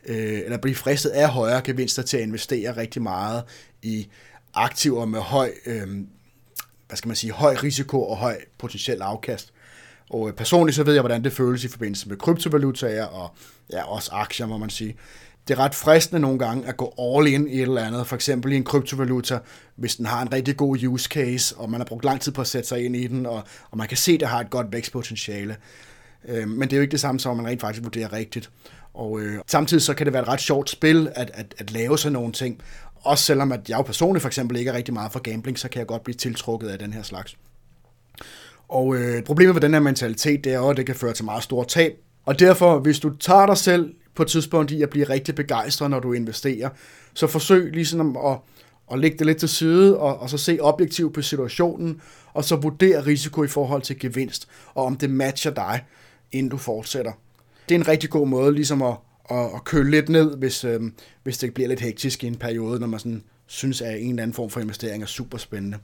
øh, 0.06 0.40
eller 0.46 0.58
blive 0.58 0.76
fristet 0.76 1.10
af 1.10 1.30
højere 1.30 1.62
gevinster 1.62 2.02
til 2.02 2.18
at 2.18 2.24
investere 2.24 2.78
rigtig 2.78 3.02
meget 3.02 3.44
i 3.82 4.08
aktiver 4.54 5.06
med 5.06 5.20
høj, 5.20 5.52
øh, 5.66 5.88
hvad 6.88 6.98
skal 6.98 7.08
man 7.08 7.16
sige, 7.16 7.34
høj 7.34 7.56
risiko 7.64 8.04
og 8.04 8.18
høj 8.18 8.38
potentiel 8.58 9.02
afkast. 9.02 9.54
Og 10.10 10.28
øh, 10.28 10.34
personligt 10.34 10.76
så 10.76 10.84
ved 10.84 10.94
jeg, 10.94 11.02
hvordan 11.02 11.24
det 11.24 11.34
føles 11.34 11.64
i 11.64 11.68
forbindelse 11.68 12.10
med 12.10 12.18
kryptovalutaer 12.18 13.06
og 13.06 13.30
ja, 13.72 13.84
også 13.84 14.12
aktier, 14.14 14.48
må 14.48 14.58
man 14.58 14.70
sige. 14.70 14.96
Det 15.48 15.54
er 15.54 15.60
ret 15.60 15.76
fristende 15.76 16.22
nogle 16.22 16.40
gange 16.40 16.68
at 16.68 16.78
gå 16.78 16.94
all 17.00 17.28
in 17.28 17.48
i 17.48 17.56
et 17.56 17.62
eller 17.62 17.86
andet, 17.86 18.08
for 18.08 18.16
eksempel 18.16 18.52
i 18.52 18.56
en 18.56 18.64
kryptovaluta, 18.64 19.40
hvis 19.76 19.96
den 19.96 20.06
har 20.06 20.22
en 20.22 20.34
rigtig 20.34 20.58
god 20.58 20.84
use 20.84 21.10
case, 21.10 21.58
og 21.58 21.70
man 21.70 21.80
har 21.80 21.86
brugt 21.86 22.06
lang 22.06 22.22
tid 22.22 22.32
på 22.32 22.42
at 22.42 22.48
sætte 22.48 22.68
sig 22.68 22.86
ind 22.86 22.96
i 22.96 23.08
den, 23.08 23.26
og, 23.26 23.44
og 23.72 23.78
man 23.78 23.88
kan 23.88 23.98
se, 23.98 24.12
at 24.12 24.20
det 24.20 24.28
har 24.28 24.40
et 24.40 24.50
godt 24.50 24.68
vækstpotentiale. 24.72 25.56
Øh, 26.28 26.50
men 26.50 26.62
det 26.62 26.74
er 26.74 26.78
jo 26.78 26.82
ikke 26.82 26.92
det 26.92 27.00
samme 27.00 27.20
som, 27.20 27.32
at 27.32 27.38
man 27.38 27.52
rent 27.52 27.62
faktisk 27.62 27.84
vurderer 27.84 28.14
rigtigt. 28.14 28.50
Og 28.94 29.20
øh, 29.20 29.40
samtidig 29.48 29.84
så 29.84 29.94
kan 29.94 30.06
det 30.06 30.14
være 30.14 30.22
et 30.22 30.28
ret 30.28 30.42
sjovt 30.42 30.70
spil 30.70 31.12
at, 31.16 31.32
at, 31.34 31.56
at 31.58 31.72
lave 31.72 31.98
sådan 31.98 32.14
nogle 32.14 32.32
ting. 32.32 32.62
Også 32.96 33.24
selvom 33.24 33.52
at 33.52 33.70
jeg 33.70 33.78
jo 33.78 33.82
personligt 33.82 34.22
for 34.22 34.30
eksempel 34.30 34.58
ikke 34.58 34.72
er 34.72 34.76
rigtig 34.76 34.94
meget 34.94 35.12
for 35.12 35.20
gambling, 35.20 35.60
så 35.60 35.70
kan 35.70 35.80
jeg 35.80 35.88
godt 35.88 36.04
blive 36.04 36.16
tiltrukket 36.16 36.68
af 36.68 36.80
den 36.80 36.94
her 36.94 37.04
slags. 37.04 37.38
Og 38.68 38.96
øh, 38.96 39.24
problemet 39.24 39.56
med 39.56 39.62
den 39.62 39.74
her 39.74 39.80
mentalitet, 39.80 40.44
det 40.44 40.54
er 40.54 40.58
jo, 40.58 40.70
at 40.70 40.78
det 40.78 40.86
kan 40.86 40.96
føre 40.96 41.14
til 41.14 41.26
meget 41.26 41.44
store 41.44 41.66
tab. 41.66 41.94
Og 42.26 42.40
derfor, 42.40 42.80
hvis 42.80 43.00
du 43.00 43.16
tager 43.18 43.46
dig 43.46 43.58
selv 43.58 43.94
på 44.18 44.24
et 44.24 44.30
tidspunkt 44.30 44.72
i 44.72 44.82
at 44.82 44.90
blive 44.90 45.10
rigtig 45.10 45.36
begejstret, 45.36 45.90
når 45.90 46.00
du 46.00 46.14
investerer, 46.14 46.70
så 47.14 47.28
forsøg 47.28 47.72
ligesom 47.72 48.18
at, 48.18 48.38
at 48.92 49.00
lægge 49.00 49.18
det 49.18 49.28
lidt 49.28 49.38
til 49.38 49.50
side, 49.50 49.98
og, 49.98 50.20
og 50.20 50.30
så 50.30 50.38
se 50.38 50.58
objektivt 50.62 51.14
på 51.14 51.22
situationen, 51.22 52.02
og 52.34 52.44
så 52.44 52.56
vurdere 52.56 53.06
risiko 53.06 53.44
i 53.44 53.48
forhold 53.48 53.82
til 53.82 54.00
gevinst, 54.00 54.48
og 54.74 54.86
om 54.86 54.96
det 54.96 55.10
matcher 55.10 55.52
dig, 55.52 55.86
inden 56.32 56.50
du 56.50 56.58
fortsætter 56.58 57.12
det 57.70 57.76
er 57.76 57.80
en 57.80 57.88
rigtig 57.88 58.10
god 58.10 58.28
måde 58.28 58.54
ligesom 58.54 58.82
at, 58.82 58.96
at, 59.32 59.46
at 59.56 59.64
køle 59.64 59.92
lidt 59.92 60.10
ned, 60.10 60.38
hvis, 60.38 60.64
øh, 60.64 60.82
hvis 61.24 61.38
det 61.38 61.54
bliver 61.54 61.70
lidt 61.70 61.80
hektisk 61.80 62.24
i 62.24 62.28
en 62.28 62.36
periode, 62.36 62.80
når 62.80 62.88
man 62.88 63.00
sådan 63.00 63.24
synes, 63.48 63.82
at 63.82 64.02
en 64.02 64.10
eller 64.10 64.24
anden 64.24 64.34
form 64.34 64.50
for 64.50 64.60
investering 64.60 65.04
er 65.04 65.08
super 65.08 65.38
spændende. 65.38 65.78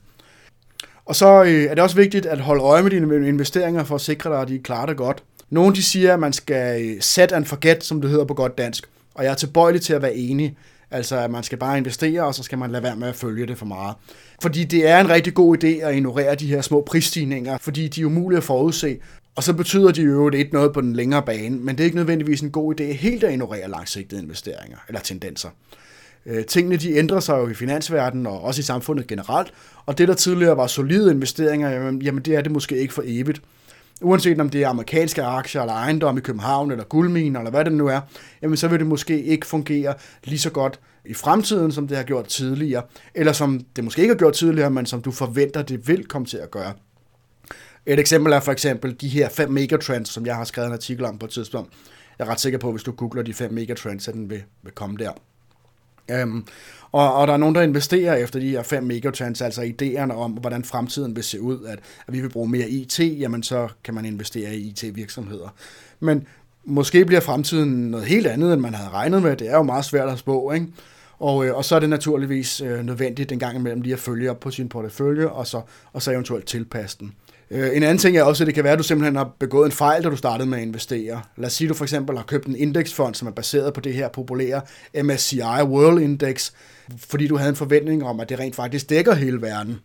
Og 1.04 1.16
så 1.16 1.42
øh, 1.42 1.64
er 1.64 1.74
det 1.74 1.82
også 1.82 1.96
vigtigt 1.96 2.26
at 2.26 2.40
holde 2.40 2.62
øje 2.62 2.82
med 2.82 2.90
dine 2.90 3.28
investeringer 3.28 3.84
for 3.84 3.94
at 3.94 4.00
sikre 4.00 4.30
dig, 4.30 4.40
at 4.40 4.48
de 4.48 4.58
klarer 4.58 4.86
det 4.86 4.96
godt. 4.96 5.22
Nogle 5.50 5.74
de 5.74 5.82
siger, 5.82 6.14
at 6.14 6.20
man 6.20 6.32
skal 6.32 6.84
øh, 6.84 6.96
set 7.00 7.32
and 7.32 7.44
forget, 7.44 7.84
som 7.84 8.00
det 8.00 8.10
hedder 8.10 8.24
på 8.24 8.34
godt 8.34 8.58
dansk. 8.58 8.86
Og 9.14 9.24
jeg 9.24 9.30
er 9.30 9.34
tilbøjelig 9.34 9.82
til 9.82 9.92
at 9.92 10.02
være 10.02 10.14
enig. 10.14 10.56
Altså, 10.90 11.16
at 11.16 11.30
man 11.30 11.42
skal 11.42 11.58
bare 11.58 11.78
investere, 11.78 12.24
og 12.24 12.34
så 12.34 12.42
skal 12.42 12.58
man 12.58 12.70
lade 12.70 12.82
være 12.82 12.96
med 12.96 13.08
at 13.08 13.14
følge 13.14 13.46
det 13.46 13.58
for 13.58 13.66
meget. 13.66 13.94
Fordi 14.42 14.64
det 14.64 14.88
er 14.88 15.00
en 15.00 15.08
rigtig 15.08 15.34
god 15.34 15.64
idé 15.64 15.66
at 15.66 15.94
ignorere 15.94 16.34
de 16.34 16.46
her 16.46 16.60
små 16.60 16.80
prisstigninger, 16.80 17.58
fordi 17.58 17.88
de 17.88 18.00
er 18.00 18.04
umulige 18.04 18.36
at 18.36 18.44
forudse. 18.44 18.98
Og 19.34 19.42
så 19.42 19.52
betyder 19.52 19.92
de 19.92 20.02
jo 20.02 20.30
ikke 20.30 20.52
noget 20.52 20.72
på 20.72 20.80
den 20.80 20.96
længere 20.96 21.22
bane, 21.22 21.56
men 21.56 21.76
det 21.76 21.80
er 21.80 21.84
ikke 21.84 21.96
nødvendigvis 21.96 22.40
en 22.40 22.50
god 22.50 22.80
idé 22.80 22.84
helt 22.84 23.24
at 23.24 23.32
ignorere 23.32 23.70
langsigtede 23.70 24.22
investeringer 24.22 24.78
eller 24.88 25.00
tendenser. 25.00 25.48
Øh, 26.26 26.44
tingene 26.44 26.76
de 26.76 26.96
ændrer 26.96 27.20
sig 27.20 27.38
jo 27.38 27.48
i 27.48 27.54
finansverdenen 27.54 28.26
og 28.26 28.42
også 28.42 28.60
i 28.60 28.62
samfundet 28.62 29.06
generelt, 29.06 29.52
og 29.86 29.98
det 29.98 30.08
der 30.08 30.14
tidligere 30.14 30.56
var 30.56 30.66
solide 30.66 31.10
investeringer, 31.10 31.70
jamen 32.02 32.22
det 32.22 32.34
er 32.34 32.40
det 32.40 32.52
måske 32.52 32.76
ikke 32.76 32.94
for 32.94 33.02
evigt. 33.06 33.42
Uanset 34.04 34.40
om 34.40 34.50
det 34.50 34.62
er 34.62 34.68
amerikanske 34.68 35.22
aktier 35.22 35.62
eller 35.62 35.74
ejendom 35.74 36.18
i 36.18 36.20
København 36.20 36.70
eller 36.70 36.84
guldminer 36.84 37.40
eller 37.40 37.50
hvad 37.50 37.64
det 37.64 37.72
nu 37.72 37.86
er, 37.86 38.00
jamen 38.42 38.56
så 38.56 38.68
vil 38.68 38.78
det 38.78 38.86
måske 38.86 39.22
ikke 39.22 39.46
fungere 39.46 39.94
lige 40.24 40.38
så 40.38 40.50
godt 40.50 40.80
i 41.04 41.14
fremtiden, 41.14 41.72
som 41.72 41.88
det 41.88 41.96
har 41.96 42.04
gjort 42.04 42.26
tidligere, 42.26 42.82
eller 43.14 43.32
som 43.32 43.60
det 43.76 43.84
måske 43.84 44.02
ikke 44.02 44.14
har 44.14 44.18
gjort 44.18 44.34
tidligere, 44.34 44.70
men 44.70 44.86
som 44.86 45.02
du 45.02 45.10
forventer, 45.10 45.62
det 45.62 45.88
vil 45.88 46.06
komme 46.06 46.26
til 46.26 46.36
at 46.36 46.50
gøre. 46.50 46.72
Et 47.86 48.00
eksempel 48.00 48.32
er 48.32 48.40
for 48.40 48.52
eksempel 48.52 48.96
de 49.00 49.08
her 49.08 49.28
fem 49.28 49.50
megatrends, 49.50 50.10
som 50.10 50.26
jeg 50.26 50.36
har 50.36 50.44
skrevet 50.44 50.66
en 50.66 50.72
artikel 50.72 51.04
om 51.04 51.18
på 51.18 51.26
et 51.26 51.32
tidspunkt. 51.32 51.72
Jeg 52.18 52.26
er 52.26 52.30
ret 52.30 52.40
sikker 52.40 52.58
på, 52.58 52.66
at 52.68 52.72
hvis 52.72 52.82
du 52.82 52.92
googler 52.92 53.22
de 53.22 53.34
fem 53.34 53.52
megatrends, 53.52 54.04
så 54.04 54.12
den 54.12 54.30
vil, 54.30 54.42
vil 54.62 54.72
komme 54.72 54.96
der. 54.96 55.12
Øhm, 56.10 56.44
og, 56.92 57.14
og 57.14 57.26
der 57.26 57.32
er 57.32 57.36
nogen, 57.36 57.54
der 57.54 57.62
investerer 57.62 58.14
efter 58.14 58.40
de 58.40 58.50
her 58.50 58.62
fem 58.62 58.84
megatrends, 58.84 59.40
altså 59.40 59.62
idéerne 59.62 60.12
om, 60.12 60.32
hvordan 60.32 60.64
fremtiden 60.64 61.16
vil 61.16 61.24
se 61.24 61.40
ud, 61.40 61.64
at, 61.64 61.78
at 62.06 62.14
vi 62.14 62.20
vil 62.20 62.28
bruge 62.28 62.48
mere 62.48 62.68
IT, 62.68 63.00
jamen 63.00 63.42
så 63.42 63.68
kan 63.84 63.94
man 63.94 64.04
investere 64.04 64.56
i 64.56 64.68
IT-virksomheder. 64.68 65.54
Men 66.00 66.26
måske 66.64 67.04
bliver 67.04 67.20
fremtiden 67.20 67.90
noget 67.90 68.06
helt 68.06 68.26
andet, 68.26 68.52
end 68.52 68.60
man 68.60 68.74
havde 68.74 68.90
regnet 68.90 69.22
med. 69.22 69.36
Det 69.36 69.48
er 69.48 69.56
jo 69.56 69.62
meget 69.62 69.84
svært 69.84 70.08
at 70.08 70.18
spå, 70.18 70.52
ikke? 70.52 70.66
Og, 71.18 71.46
øh, 71.46 71.56
og 71.56 71.64
så 71.64 71.76
er 71.76 71.80
det 71.80 71.90
naturligvis 71.90 72.60
øh, 72.60 72.84
nødvendigt 72.84 73.32
en 73.32 73.38
gang 73.38 73.56
imellem 73.56 73.80
lige 73.80 73.92
at 73.92 73.98
følge 73.98 74.30
op 74.30 74.40
på 74.40 74.50
sin 74.50 74.68
portefølje, 74.68 75.26
og 75.26 75.46
så, 75.46 75.60
og 75.92 76.02
så 76.02 76.10
eventuelt 76.10 76.46
tilpasse 76.46 76.98
den. 77.00 77.12
Øh, 77.50 77.76
en 77.76 77.82
anden 77.82 77.98
ting 77.98 78.16
er 78.16 78.22
også, 78.22 78.44
at 78.44 78.46
det 78.46 78.54
kan 78.54 78.64
være, 78.64 78.72
at 78.72 78.78
du 78.78 78.82
simpelthen 78.82 79.16
har 79.16 79.30
begået 79.38 79.66
en 79.66 79.72
fejl, 79.72 80.04
da 80.04 80.08
du 80.08 80.16
startede 80.16 80.48
med 80.48 80.58
at 80.58 80.64
investere. 80.64 81.20
Lad 81.36 81.46
os 81.46 81.52
sige, 81.52 81.66
at 81.66 81.68
du 81.68 81.74
for 81.74 81.84
eksempel 81.84 82.16
har 82.16 82.24
købt 82.24 82.46
en 82.46 82.56
indeksfond, 82.56 83.14
som 83.14 83.28
er 83.28 83.32
baseret 83.32 83.74
på 83.74 83.80
det 83.80 83.94
her 83.94 84.08
populære 84.08 84.60
MSCI 85.02 85.40
World 85.42 86.02
Index, 86.02 86.50
fordi 86.98 87.26
du 87.26 87.36
havde 87.36 87.50
en 87.50 87.56
forventning 87.56 88.04
om, 88.04 88.20
at 88.20 88.28
det 88.28 88.38
rent 88.38 88.56
faktisk 88.56 88.90
dækker 88.90 89.14
hele 89.14 89.42
verden 89.42 89.78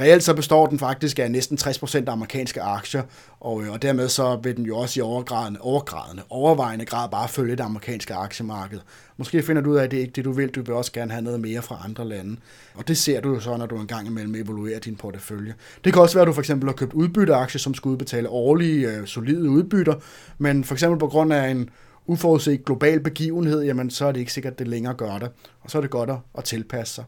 reelt 0.00 0.22
så 0.22 0.34
består 0.34 0.66
den 0.66 0.78
faktisk 0.78 1.18
af 1.18 1.30
næsten 1.30 1.58
60% 1.58 1.96
af 1.96 2.12
amerikanske 2.12 2.62
aktier, 2.62 3.02
og, 3.40 3.62
øh, 3.62 3.72
og 3.72 3.82
dermed 3.82 4.08
så 4.08 4.36
vil 4.42 4.56
den 4.56 4.64
jo 4.64 4.76
også 4.76 5.00
i 5.00 5.02
overgradende, 5.02 5.60
overgradende, 5.60 6.22
overvejende 6.30 6.84
grad 6.84 7.08
bare 7.08 7.28
følge 7.28 7.56
det 7.56 7.64
amerikanske 7.64 8.14
aktiemarked. 8.14 8.78
Måske 9.16 9.42
finder 9.42 9.62
du 9.62 9.70
ud 9.70 9.76
af, 9.76 9.84
at 9.84 9.90
det 9.90 9.96
er 9.96 10.00
ikke 10.00 10.12
det, 10.12 10.24
du 10.24 10.32
vil. 10.32 10.48
Du 10.48 10.62
vil 10.62 10.74
også 10.74 10.92
gerne 10.92 11.12
have 11.12 11.22
noget 11.22 11.40
mere 11.40 11.62
fra 11.62 11.82
andre 11.84 12.08
lande. 12.08 12.36
Og 12.74 12.88
det 12.88 12.98
ser 12.98 13.20
du 13.20 13.34
jo 13.34 13.40
så, 13.40 13.56
når 13.56 13.66
du 13.66 13.76
engang 13.76 14.06
imellem 14.06 14.34
evaluerer 14.34 14.78
din 14.78 14.96
portefølje. 14.96 15.54
Det 15.84 15.92
kan 15.92 16.02
også 16.02 16.14
være, 16.14 16.22
at 16.22 16.26
du 16.26 16.32
for 16.32 16.42
eksempel 16.42 16.68
har 16.68 16.74
købt 16.74 16.92
udbytteaktier, 16.92 17.58
som 17.58 17.74
skal 17.74 17.88
udbetale 17.88 18.28
årlige, 18.28 18.88
øh, 18.88 19.06
solide 19.06 19.50
udbytter, 19.50 19.94
men 20.38 20.64
for 20.64 20.74
eksempel 20.74 20.98
på 20.98 21.08
grund 21.08 21.32
af 21.32 21.48
en 21.48 21.70
uforudset 22.06 22.64
global 22.64 23.00
begivenhed, 23.00 23.62
jamen 23.62 23.90
så 23.90 24.06
er 24.06 24.12
det 24.12 24.20
ikke 24.20 24.32
sikkert, 24.32 24.52
at 24.52 24.58
det 24.58 24.68
længere 24.68 24.94
gør 24.94 25.18
det. 25.18 25.30
Og 25.60 25.70
så 25.70 25.78
er 25.78 25.82
det 25.82 25.90
godt 25.90 26.10
at, 26.10 26.16
at 26.38 26.44
tilpasse 26.44 26.94
sig 26.94 27.04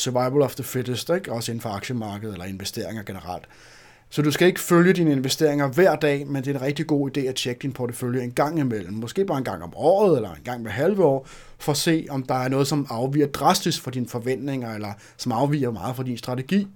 survival 0.00 0.42
of 0.42 0.54
the 0.54 0.64
fittest, 0.64 1.10
ikke? 1.10 1.32
også 1.32 1.52
inden 1.52 1.62
for 1.62 1.68
aktiemarkedet 1.68 2.32
eller 2.32 2.44
investeringer 2.46 3.02
generelt. 3.02 3.44
Så 4.12 4.22
du 4.22 4.30
skal 4.30 4.48
ikke 4.48 4.60
følge 4.60 4.92
dine 4.92 5.12
investeringer 5.12 5.68
hver 5.68 5.96
dag, 5.96 6.26
men 6.26 6.44
det 6.44 6.50
er 6.50 6.54
en 6.54 6.62
rigtig 6.62 6.86
god 6.86 7.16
idé 7.16 7.20
at 7.20 7.34
tjekke 7.34 7.62
din 7.62 7.72
portefølje 7.72 8.22
en 8.22 8.32
gang 8.32 8.58
imellem. 8.58 8.94
Måske 8.94 9.24
bare 9.24 9.38
en 9.38 9.44
gang 9.44 9.62
om 9.62 9.72
året 9.76 10.16
eller 10.16 10.30
en 10.30 10.42
gang 10.44 10.62
hver 10.62 10.70
halve 10.70 11.04
år, 11.04 11.26
for 11.58 11.72
at 11.72 11.78
se, 11.78 12.06
om 12.10 12.22
der 12.22 12.34
er 12.34 12.48
noget, 12.48 12.66
som 12.66 12.86
afviger 12.90 13.26
drastisk 13.26 13.82
fra 13.82 13.90
dine 13.90 14.08
forventninger, 14.08 14.74
eller 14.74 14.92
som 15.16 15.32
afviger 15.32 15.70
meget 15.70 15.96
fra 15.96 16.02
din 16.02 16.18
strategi. 16.18 16.68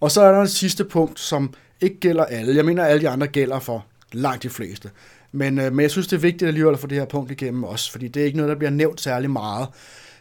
Og 0.00 0.10
så 0.10 0.22
er 0.22 0.32
der 0.32 0.40
en 0.40 0.48
sidste 0.48 0.84
punkt, 0.84 1.20
som 1.20 1.54
ikke 1.80 2.00
gælder 2.00 2.24
alle. 2.24 2.56
Jeg 2.56 2.64
mener, 2.64 2.84
at 2.84 2.90
alle 2.90 3.02
de 3.02 3.08
andre 3.08 3.26
gælder 3.26 3.58
for 3.58 3.86
langt 4.12 4.42
de 4.42 4.50
fleste. 4.50 4.90
Men, 5.32 5.58
øh, 5.58 5.72
men 5.72 5.82
jeg 5.82 5.90
synes, 5.90 6.06
det 6.06 6.16
er 6.16 6.20
vigtigt 6.20 6.48
alligevel 6.48 6.74
at 6.74 6.80
få 6.80 6.86
det 6.86 6.98
her 6.98 7.04
punkt 7.04 7.30
igennem 7.30 7.64
også, 7.64 7.92
fordi 7.92 8.08
det 8.08 8.22
er 8.22 8.26
ikke 8.26 8.36
noget, 8.36 8.50
der 8.50 8.56
bliver 8.56 8.70
nævnt 8.70 9.00
særlig 9.00 9.30
meget. 9.30 9.68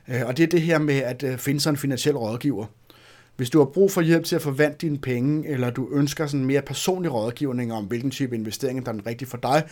Øh, 0.07 0.21
og 0.25 0.37
det 0.37 0.43
er 0.43 0.47
det 0.47 0.61
her 0.61 0.79
med 0.79 0.97
at 0.97 1.23
øh, 1.23 1.37
finde 1.37 1.59
sig 1.59 1.69
en 1.69 1.77
finansiel 1.77 2.17
rådgiver. 2.17 2.65
Hvis 3.35 3.49
du 3.49 3.57
har 3.57 3.65
brug 3.65 3.91
for 3.91 4.01
hjælp 4.01 4.25
til 4.25 4.35
at 4.35 4.41
forvandle 4.41 4.77
dine 4.81 4.97
penge, 4.97 5.49
eller 5.49 5.69
du 5.69 5.89
ønsker 5.91 6.27
sådan 6.27 6.45
mere 6.45 6.61
personlig 6.61 7.13
rådgivning 7.13 7.73
om, 7.73 7.83
hvilken 7.85 8.11
type 8.11 8.35
investering, 8.35 8.85
der 8.85 8.91
er 8.91 8.93
den 8.93 9.07
rigtige 9.07 9.29
for 9.29 9.37
dig, 9.37 9.63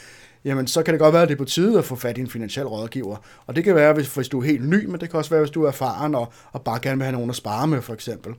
jamen 0.45 0.67
så 0.67 0.83
kan 0.83 0.93
det 0.93 0.99
godt 0.99 1.13
være, 1.13 1.21
at 1.21 1.27
det 1.27 1.35
er 1.35 1.37
på 1.37 1.45
tide 1.45 1.77
at 1.77 1.85
få 1.85 1.95
fat 1.95 2.17
i 2.17 2.21
en 2.21 2.29
finansiel 2.29 2.65
rådgiver. 2.65 3.17
Og 3.47 3.55
det 3.55 3.63
kan 3.63 3.75
være, 3.75 3.93
hvis, 3.93 4.15
hvis 4.15 4.27
du 4.27 4.39
er 4.39 4.45
helt 4.45 4.69
ny, 4.69 4.85
men 4.85 4.99
det 4.99 5.09
kan 5.09 5.17
også 5.17 5.29
være, 5.29 5.39
hvis 5.39 5.51
du 5.51 5.63
er 5.63 5.67
erfaren 5.67 6.15
og, 6.15 6.33
og 6.51 6.61
bare 6.61 6.79
gerne 6.81 6.97
vil 6.97 7.05
have 7.05 7.13
nogen 7.13 7.29
at 7.29 7.35
spare 7.35 7.67
med, 7.67 7.81
for 7.81 7.93
eksempel. 7.93 8.33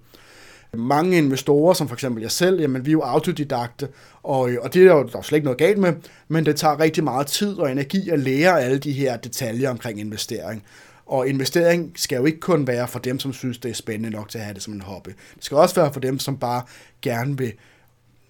Mange 0.74 1.18
investorer, 1.18 1.74
som 1.74 1.88
for 1.88 1.94
eksempel 1.94 2.22
jeg 2.22 2.30
selv, 2.30 2.60
jamen 2.60 2.86
vi 2.86 2.90
er 2.90 2.92
jo 2.92 3.00
autodidakte, 3.00 3.88
og, 4.22 4.50
øh, 4.50 4.58
og 4.62 4.74
det 4.74 4.82
er 4.82 4.86
jo 4.86 5.02
der 5.02 5.08
jo 5.14 5.22
slet 5.22 5.36
ikke 5.36 5.44
noget 5.44 5.58
galt 5.58 5.78
med, 5.78 5.92
men 6.28 6.46
det 6.46 6.56
tager 6.56 6.80
rigtig 6.80 7.04
meget 7.04 7.26
tid 7.26 7.58
og 7.58 7.72
energi 7.72 8.10
at 8.10 8.18
lære 8.18 8.62
alle 8.62 8.78
de 8.78 8.92
her 8.92 9.16
detaljer 9.16 9.70
omkring 9.70 10.00
investering. 10.00 10.62
Og 11.06 11.28
investering 11.28 11.92
skal 11.96 12.16
jo 12.16 12.24
ikke 12.24 12.40
kun 12.40 12.66
være 12.66 12.88
for 12.88 12.98
dem, 12.98 13.18
som 13.18 13.32
synes, 13.32 13.58
det 13.58 13.70
er 13.70 13.74
spændende 13.74 14.10
nok 14.10 14.28
til 14.28 14.38
at 14.38 14.44
have 14.44 14.54
det 14.54 14.62
som 14.62 14.74
en 14.74 14.80
hobby. 14.80 15.10
Det 15.34 15.44
skal 15.44 15.56
også 15.56 15.74
være 15.74 15.92
for 15.92 16.00
dem, 16.00 16.18
som 16.18 16.38
bare 16.38 16.62
gerne 17.02 17.38
vil 17.38 17.52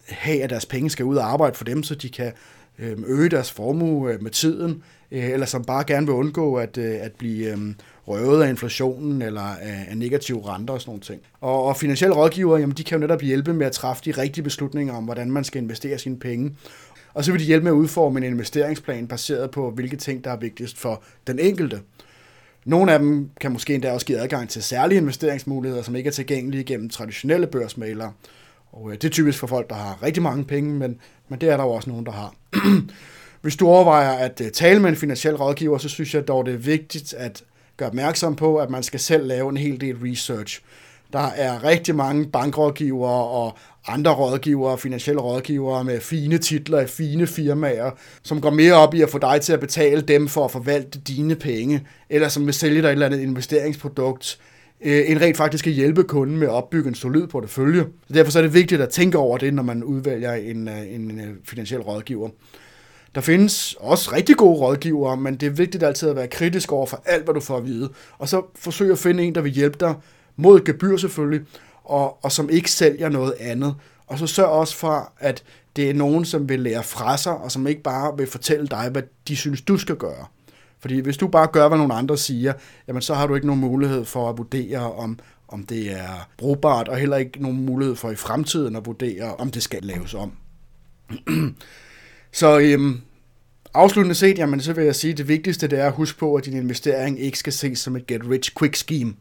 have, 0.08 0.42
at 0.42 0.50
deres 0.50 0.66
penge 0.66 0.90
skal 0.90 1.04
ud 1.04 1.16
og 1.16 1.32
arbejde 1.32 1.56
for 1.56 1.64
dem, 1.64 1.82
så 1.82 1.94
de 1.94 2.08
kan 2.08 2.32
øhm, 2.78 3.04
øge 3.06 3.28
deres 3.28 3.50
formue 3.50 4.12
øh, 4.12 4.22
med 4.22 4.30
tiden, 4.30 4.82
øh, 5.10 5.30
eller 5.30 5.46
som 5.46 5.64
bare 5.64 5.84
gerne 5.84 6.06
vil 6.06 6.14
undgå 6.14 6.54
at, 6.54 6.78
øh, 6.78 6.96
at 7.00 7.12
blive 7.12 7.52
øhm, 7.52 7.74
røvet 8.08 8.42
af 8.42 8.48
inflationen 8.48 9.22
eller 9.22 9.42
af 9.60 9.96
negative 9.96 10.48
renter 10.48 10.74
og 10.74 10.80
sådan 10.80 10.90
nogle 10.90 11.02
ting. 11.02 11.20
Og, 11.40 11.64
og 11.64 11.76
finansielle 11.76 12.16
rådgivere, 12.16 12.60
jamen, 12.60 12.76
de 12.76 12.84
kan 12.84 12.96
jo 12.98 13.00
netop 13.00 13.20
hjælpe 13.20 13.52
med 13.52 13.66
at 13.66 13.72
træffe 13.72 14.02
de 14.04 14.10
rigtige 14.10 14.44
beslutninger 14.44 14.94
om, 14.94 15.04
hvordan 15.04 15.30
man 15.30 15.44
skal 15.44 15.62
investere 15.62 15.98
sine 15.98 16.18
penge. 16.18 16.56
Og 17.14 17.24
så 17.24 17.32
vil 17.32 17.40
de 17.40 17.46
hjælpe 17.46 17.64
med 17.64 17.72
at 17.72 17.76
udforme 17.76 18.18
en 18.18 18.24
investeringsplan 18.24 19.06
baseret 19.06 19.50
på, 19.50 19.70
hvilke 19.70 19.96
ting, 19.96 20.24
der 20.24 20.30
er 20.30 20.36
vigtigst 20.36 20.78
for 20.78 21.02
den 21.26 21.38
enkelte. 21.38 21.80
Nogle 22.64 22.92
af 22.92 22.98
dem 22.98 23.30
kan 23.40 23.52
måske 23.52 23.74
endda 23.74 23.92
også 23.92 24.06
give 24.06 24.18
adgang 24.18 24.48
til 24.48 24.62
særlige 24.62 24.98
investeringsmuligheder, 24.98 25.82
som 25.82 25.96
ikke 25.96 26.08
er 26.08 26.12
tilgængelige 26.12 26.64
gennem 26.64 26.88
traditionelle 26.88 27.46
børsmalere. 27.46 28.12
Og 28.72 28.90
øh, 28.90 28.92
det 28.94 29.04
er 29.04 29.08
typisk 29.08 29.38
for 29.38 29.46
folk, 29.46 29.68
der 29.68 29.74
har 29.74 30.02
rigtig 30.02 30.22
mange 30.22 30.44
penge, 30.44 30.70
men, 30.74 30.98
men 31.28 31.40
det 31.40 31.48
er 31.48 31.56
der 31.56 31.64
jo 31.64 31.70
også 31.70 31.90
nogen, 31.90 32.06
der 32.06 32.12
har. 32.12 32.34
Hvis 33.42 33.56
du 33.56 33.68
overvejer 33.68 34.12
at 34.12 34.40
øh, 34.40 34.50
tale 34.50 34.80
med 34.80 34.90
en 34.90 34.96
finansiel 34.96 35.36
rådgiver, 35.36 35.78
så 35.78 35.88
synes 35.88 36.14
jeg 36.14 36.28
dog, 36.28 36.46
det 36.46 36.54
er 36.54 36.58
vigtigt 36.58 37.14
at 37.14 37.44
gøre 37.76 37.88
opmærksom 37.88 38.36
på, 38.36 38.56
at 38.56 38.70
man 38.70 38.82
skal 38.82 39.00
selv 39.00 39.26
lave 39.26 39.48
en 39.48 39.56
hel 39.56 39.80
del 39.80 39.96
research. 39.96 40.60
Der 41.12 41.26
er 41.26 41.64
rigtig 41.64 41.94
mange 41.94 42.26
bankrådgivere 42.26 43.24
og 43.24 43.56
andre 43.86 44.12
rådgivere, 44.12 44.78
finansielle 44.78 45.20
rådgivere 45.20 45.84
med 45.84 46.00
fine 46.00 46.38
titler 46.38 46.80
i 46.80 46.86
fine 46.86 47.26
firmaer, 47.26 47.90
som 48.22 48.40
går 48.40 48.50
mere 48.50 48.74
op 48.74 48.94
i 48.94 49.02
at 49.02 49.10
få 49.10 49.18
dig 49.18 49.40
til 49.40 49.52
at 49.52 49.60
betale 49.60 50.00
dem 50.00 50.28
for 50.28 50.44
at 50.44 50.50
forvalte 50.50 50.98
dine 50.98 51.34
penge, 51.34 51.86
eller 52.10 52.28
som 52.28 52.46
vil 52.46 52.54
sælge 52.54 52.82
dig 52.82 52.88
et 52.88 52.92
eller 52.92 53.06
andet 53.06 53.20
investeringsprodukt, 53.20 54.38
øh, 54.80 55.02
end 55.06 55.18
rent 55.18 55.36
faktisk 55.36 55.66
at 55.66 55.72
hjælpe 55.72 56.04
kunden 56.04 56.36
med 56.36 56.46
at 56.46 56.52
opbygge 56.52 56.88
en 56.88 56.94
solid 56.94 57.26
portefølje. 57.26 57.86
Så 58.08 58.14
derfor 58.14 58.38
er 58.38 58.42
det 58.42 58.54
vigtigt 58.54 58.80
at 58.80 58.88
tænke 58.88 59.18
over 59.18 59.38
det, 59.38 59.54
når 59.54 59.62
man 59.62 59.84
udvælger 59.84 60.32
en, 60.32 60.68
øh, 60.68 60.94
en 60.94 61.20
øh, 61.20 61.34
finansiel 61.44 61.80
rådgiver. 61.80 62.28
Der 63.14 63.20
findes 63.20 63.76
også 63.80 64.12
rigtig 64.12 64.36
gode 64.36 64.60
rådgivere, 64.60 65.16
men 65.16 65.36
det 65.36 65.46
er 65.46 65.50
vigtigt 65.50 65.82
altid 65.82 66.08
at 66.08 66.16
være 66.16 66.28
kritisk 66.28 66.72
over 66.72 66.86
for 66.86 67.02
alt, 67.06 67.24
hvad 67.24 67.34
du 67.34 67.40
får 67.40 67.56
at 67.56 67.66
vide. 67.66 67.90
Og 68.18 68.28
så 68.28 68.42
forsøg 68.54 68.92
at 68.92 68.98
finde 68.98 69.24
en, 69.24 69.34
der 69.34 69.40
vil 69.40 69.52
hjælpe 69.52 69.76
dig 69.80 69.94
mod 70.36 70.64
gebyr 70.64 70.96
selvfølgelig, 70.96 71.40
og, 71.84 72.24
og 72.24 72.32
som 72.32 72.50
ikke 72.50 72.70
sælger 72.70 73.08
noget 73.08 73.34
andet. 73.40 73.74
Og 74.06 74.18
så 74.18 74.26
sørg 74.26 74.46
også 74.46 74.76
for, 74.76 75.12
at 75.18 75.44
det 75.76 75.90
er 75.90 75.94
nogen, 75.94 76.24
som 76.24 76.48
vil 76.48 76.60
lære 76.60 76.82
fra 76.82 77.16
sig, 77.16 77.36
og 77.36 77.52
som 77.52 77.66
ikke 77.66 77.82
bare 77.82 78.16
vil 78.16 78.26
fortælle 78.26 78.66
dig, 78.66 78.88
hvad 78.92 79.02
de 79.28 79.36
synes, 79.36 79.62
du 79.62 79.78
skal 79.78 79.96
gøre. 79.96 80.26
Fordi 80.80 81.00
hvis 81.00 81.16
du 81.16 81.28
bare 81.28 81.46
gør, 81.46 81.68
hvad 81.68 81.78
nogle 81.78 81.94
andre 81.94 82.18
siger, 82.18 82.52
jamen 82.88 83.02
så 83.02 83.14
har 83.14 83.26
du 83.26 83.34
ikke 83.34 83.46
nogen 83.46 83.60
mulighed 83.60 84.04
for 84.04 84.30
at 84.30 84.38
vurdere, 84.38 84.92
om, 84.92 85.18
om 85.48 85.66
det 85.66 85.92
er 85.92 86.28
brugbart, 86.38 86.88
og 86.88 86.96
heller 86.96 87.16
ikke 87.16 87.42
nogen 87.42 87.66
mulighed 87.66 87.96
for 87.96 88.10
i 88.10 88.16
fremtiden 88.16 88.76
at 88.76 88.86
vurdere, 88.86 89.34
om 89.36 89.50
det 89.50 89.62
skal 89.62 89.82
laves 89.82 90.14
om. 90.14 90.32
så 92.32 92.58
øhm, 92.58 93.00
afsluttende 93.74 94.14
set, 94.14 94.38
jamen, 94.38 94.60
så 94.60 94.72
vil 94.72 94.84
jeg 94.84 94.94
sige, 94.94 95.12
at 95.12 95.18
det 95.18 95.28
vigtigste 95.28 95.66
det 95.66 95.78
er 95.78 95.86
at 95.86 95.92
huske 95.92 96.18
på, 96.18 96.34
at 96.34 96.44
din 96.44 96.56
investering 96.56 97.20
ikke 97.20 97.38
skal 97.38 97.52
ses 97.52 97.78
som 97.78 97.96
et 97.96 98.06
get 98.06 98.28
rich 98.30 98.52
quick 98.58 98.76
scheme. 98.76 99.14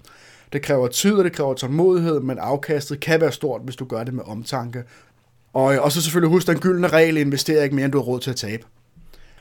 Det 0.54 0.62
kræver 0.62 0.88
tid, 0.88 1.14
og 1.14 1.24
det 1.24 1.34
kræver 1.34 1.54
tålmodighed, 1.54 2.20
men 2.20 2.38
afkastet 2.38 3.00
kan 3.00 3.22
være 3.22 3.32
stort, 3.32 3.62
hvis 3.64 3.76
du 3.76 3.86
gør 3.86 4.04
det 4.04 4.14
med 4.14 4.24
omtanke. 4.28 4.84
Og, 5.54 5.76
øh, 5.76 5.84
og 5.84 5.92
så 5.92 6.02
selvfølgelig 6.02 6.30
husk 6.30 6.48
den 6.48 6.60
gyldne 6.60 6.88
regel, 6.88 7.18
invester 7.18 7.64
ikke 7.64 7.76
mere, 7.76 7.86
end 7.86 7.92
du 7.92 7.98
har 7.98 8.06
råd 8.06 8.20
til 8.20 8.30
at 8.30 8.36
tabe. 8.36 8.64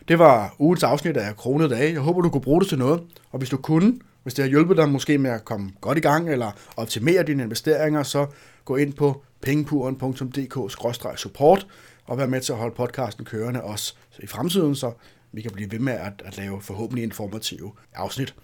Det 0.09 0.19
var 0.19 0.55
ugens 0.59 0.83
afsnit 0.83 1.17
af 1.17 1.37
Kronet 1.37 1.71
Dage. 1.71 1.93
Jeg 1.93 2.01
håber, 2.01 2.23
du 2.23 2.29
kunne 2.29 2.41
bruge 2.41 2.61
det 2.61 2.69
til 2.69 2.79
noget. 2.79 3.03
Og 3.31 3.39
hvis 3.39 3.49
du 3.49 3.57
kunne, 3.57 3.99
hvis 4.23 4.35
det 4.35 4.43
har 4.43 4.51
hjulpet 4.51 4.77
dig 4.77 4.89
måske 4.89 5.19
med 5.19 5.31
at 5.31 5.45
komme 5.45 5.73
godt 5.81 5.99
i 5.99 6.01
gang, 6.01 6.31
eller 6.31 6.51
optimere 6.77 7.23
dine 7.23 7.43
investeringer, 7.43 8.03
så 8.03 8.27
gå 8.65 8.77
ind 8.77 8.93
på 8.93 9.23
pengepuren.dk-support 9.43 11.67
og 12.07 12.19
vær 12.19 12.27
med 12.27 12.41
til 12.41 12.53
at 12.53 12.59
holde 12.59 12.75
podcasten 12.75 13.25
kørende 13.25 13.63
også 13.63 13.95
i 14.19 14.27
fremtiden, 14.27 14.75
så 14.75 14.93
vi 15.33 15.43
kan 15.43 15.51
blive 15.51 15.73
ved 15.73 15.79
med 15.79 15.93
at, 15.93 16.23
at 16.25 16.37
lave 16.37 16.61
forhåbentlig 16.61 17.05
informative 17.05 17.73
afsnit. 17.95 18.35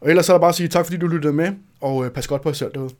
Og 0.00 0.08
ellers 0.08 0.26
så 0.26 0.32
er 0.32 0.34
der 0.34 0.40
bare 0.40 0.48
at 0.48 0.54
sige 0.54 0.68
tak, 0.68 0.84
fordi 0.86 0.96
du 0.98 1.06
lyttede 1.06 1.32
med, 1.32 1.52
og 1.80 2.04
øh, 2.04 2.10
pas 2.10 2.26
godt 2.26 2.42
på 2.42 2.48
jer 2.48 2.54
selv 2.54 2.72
derude. 2.74 2.90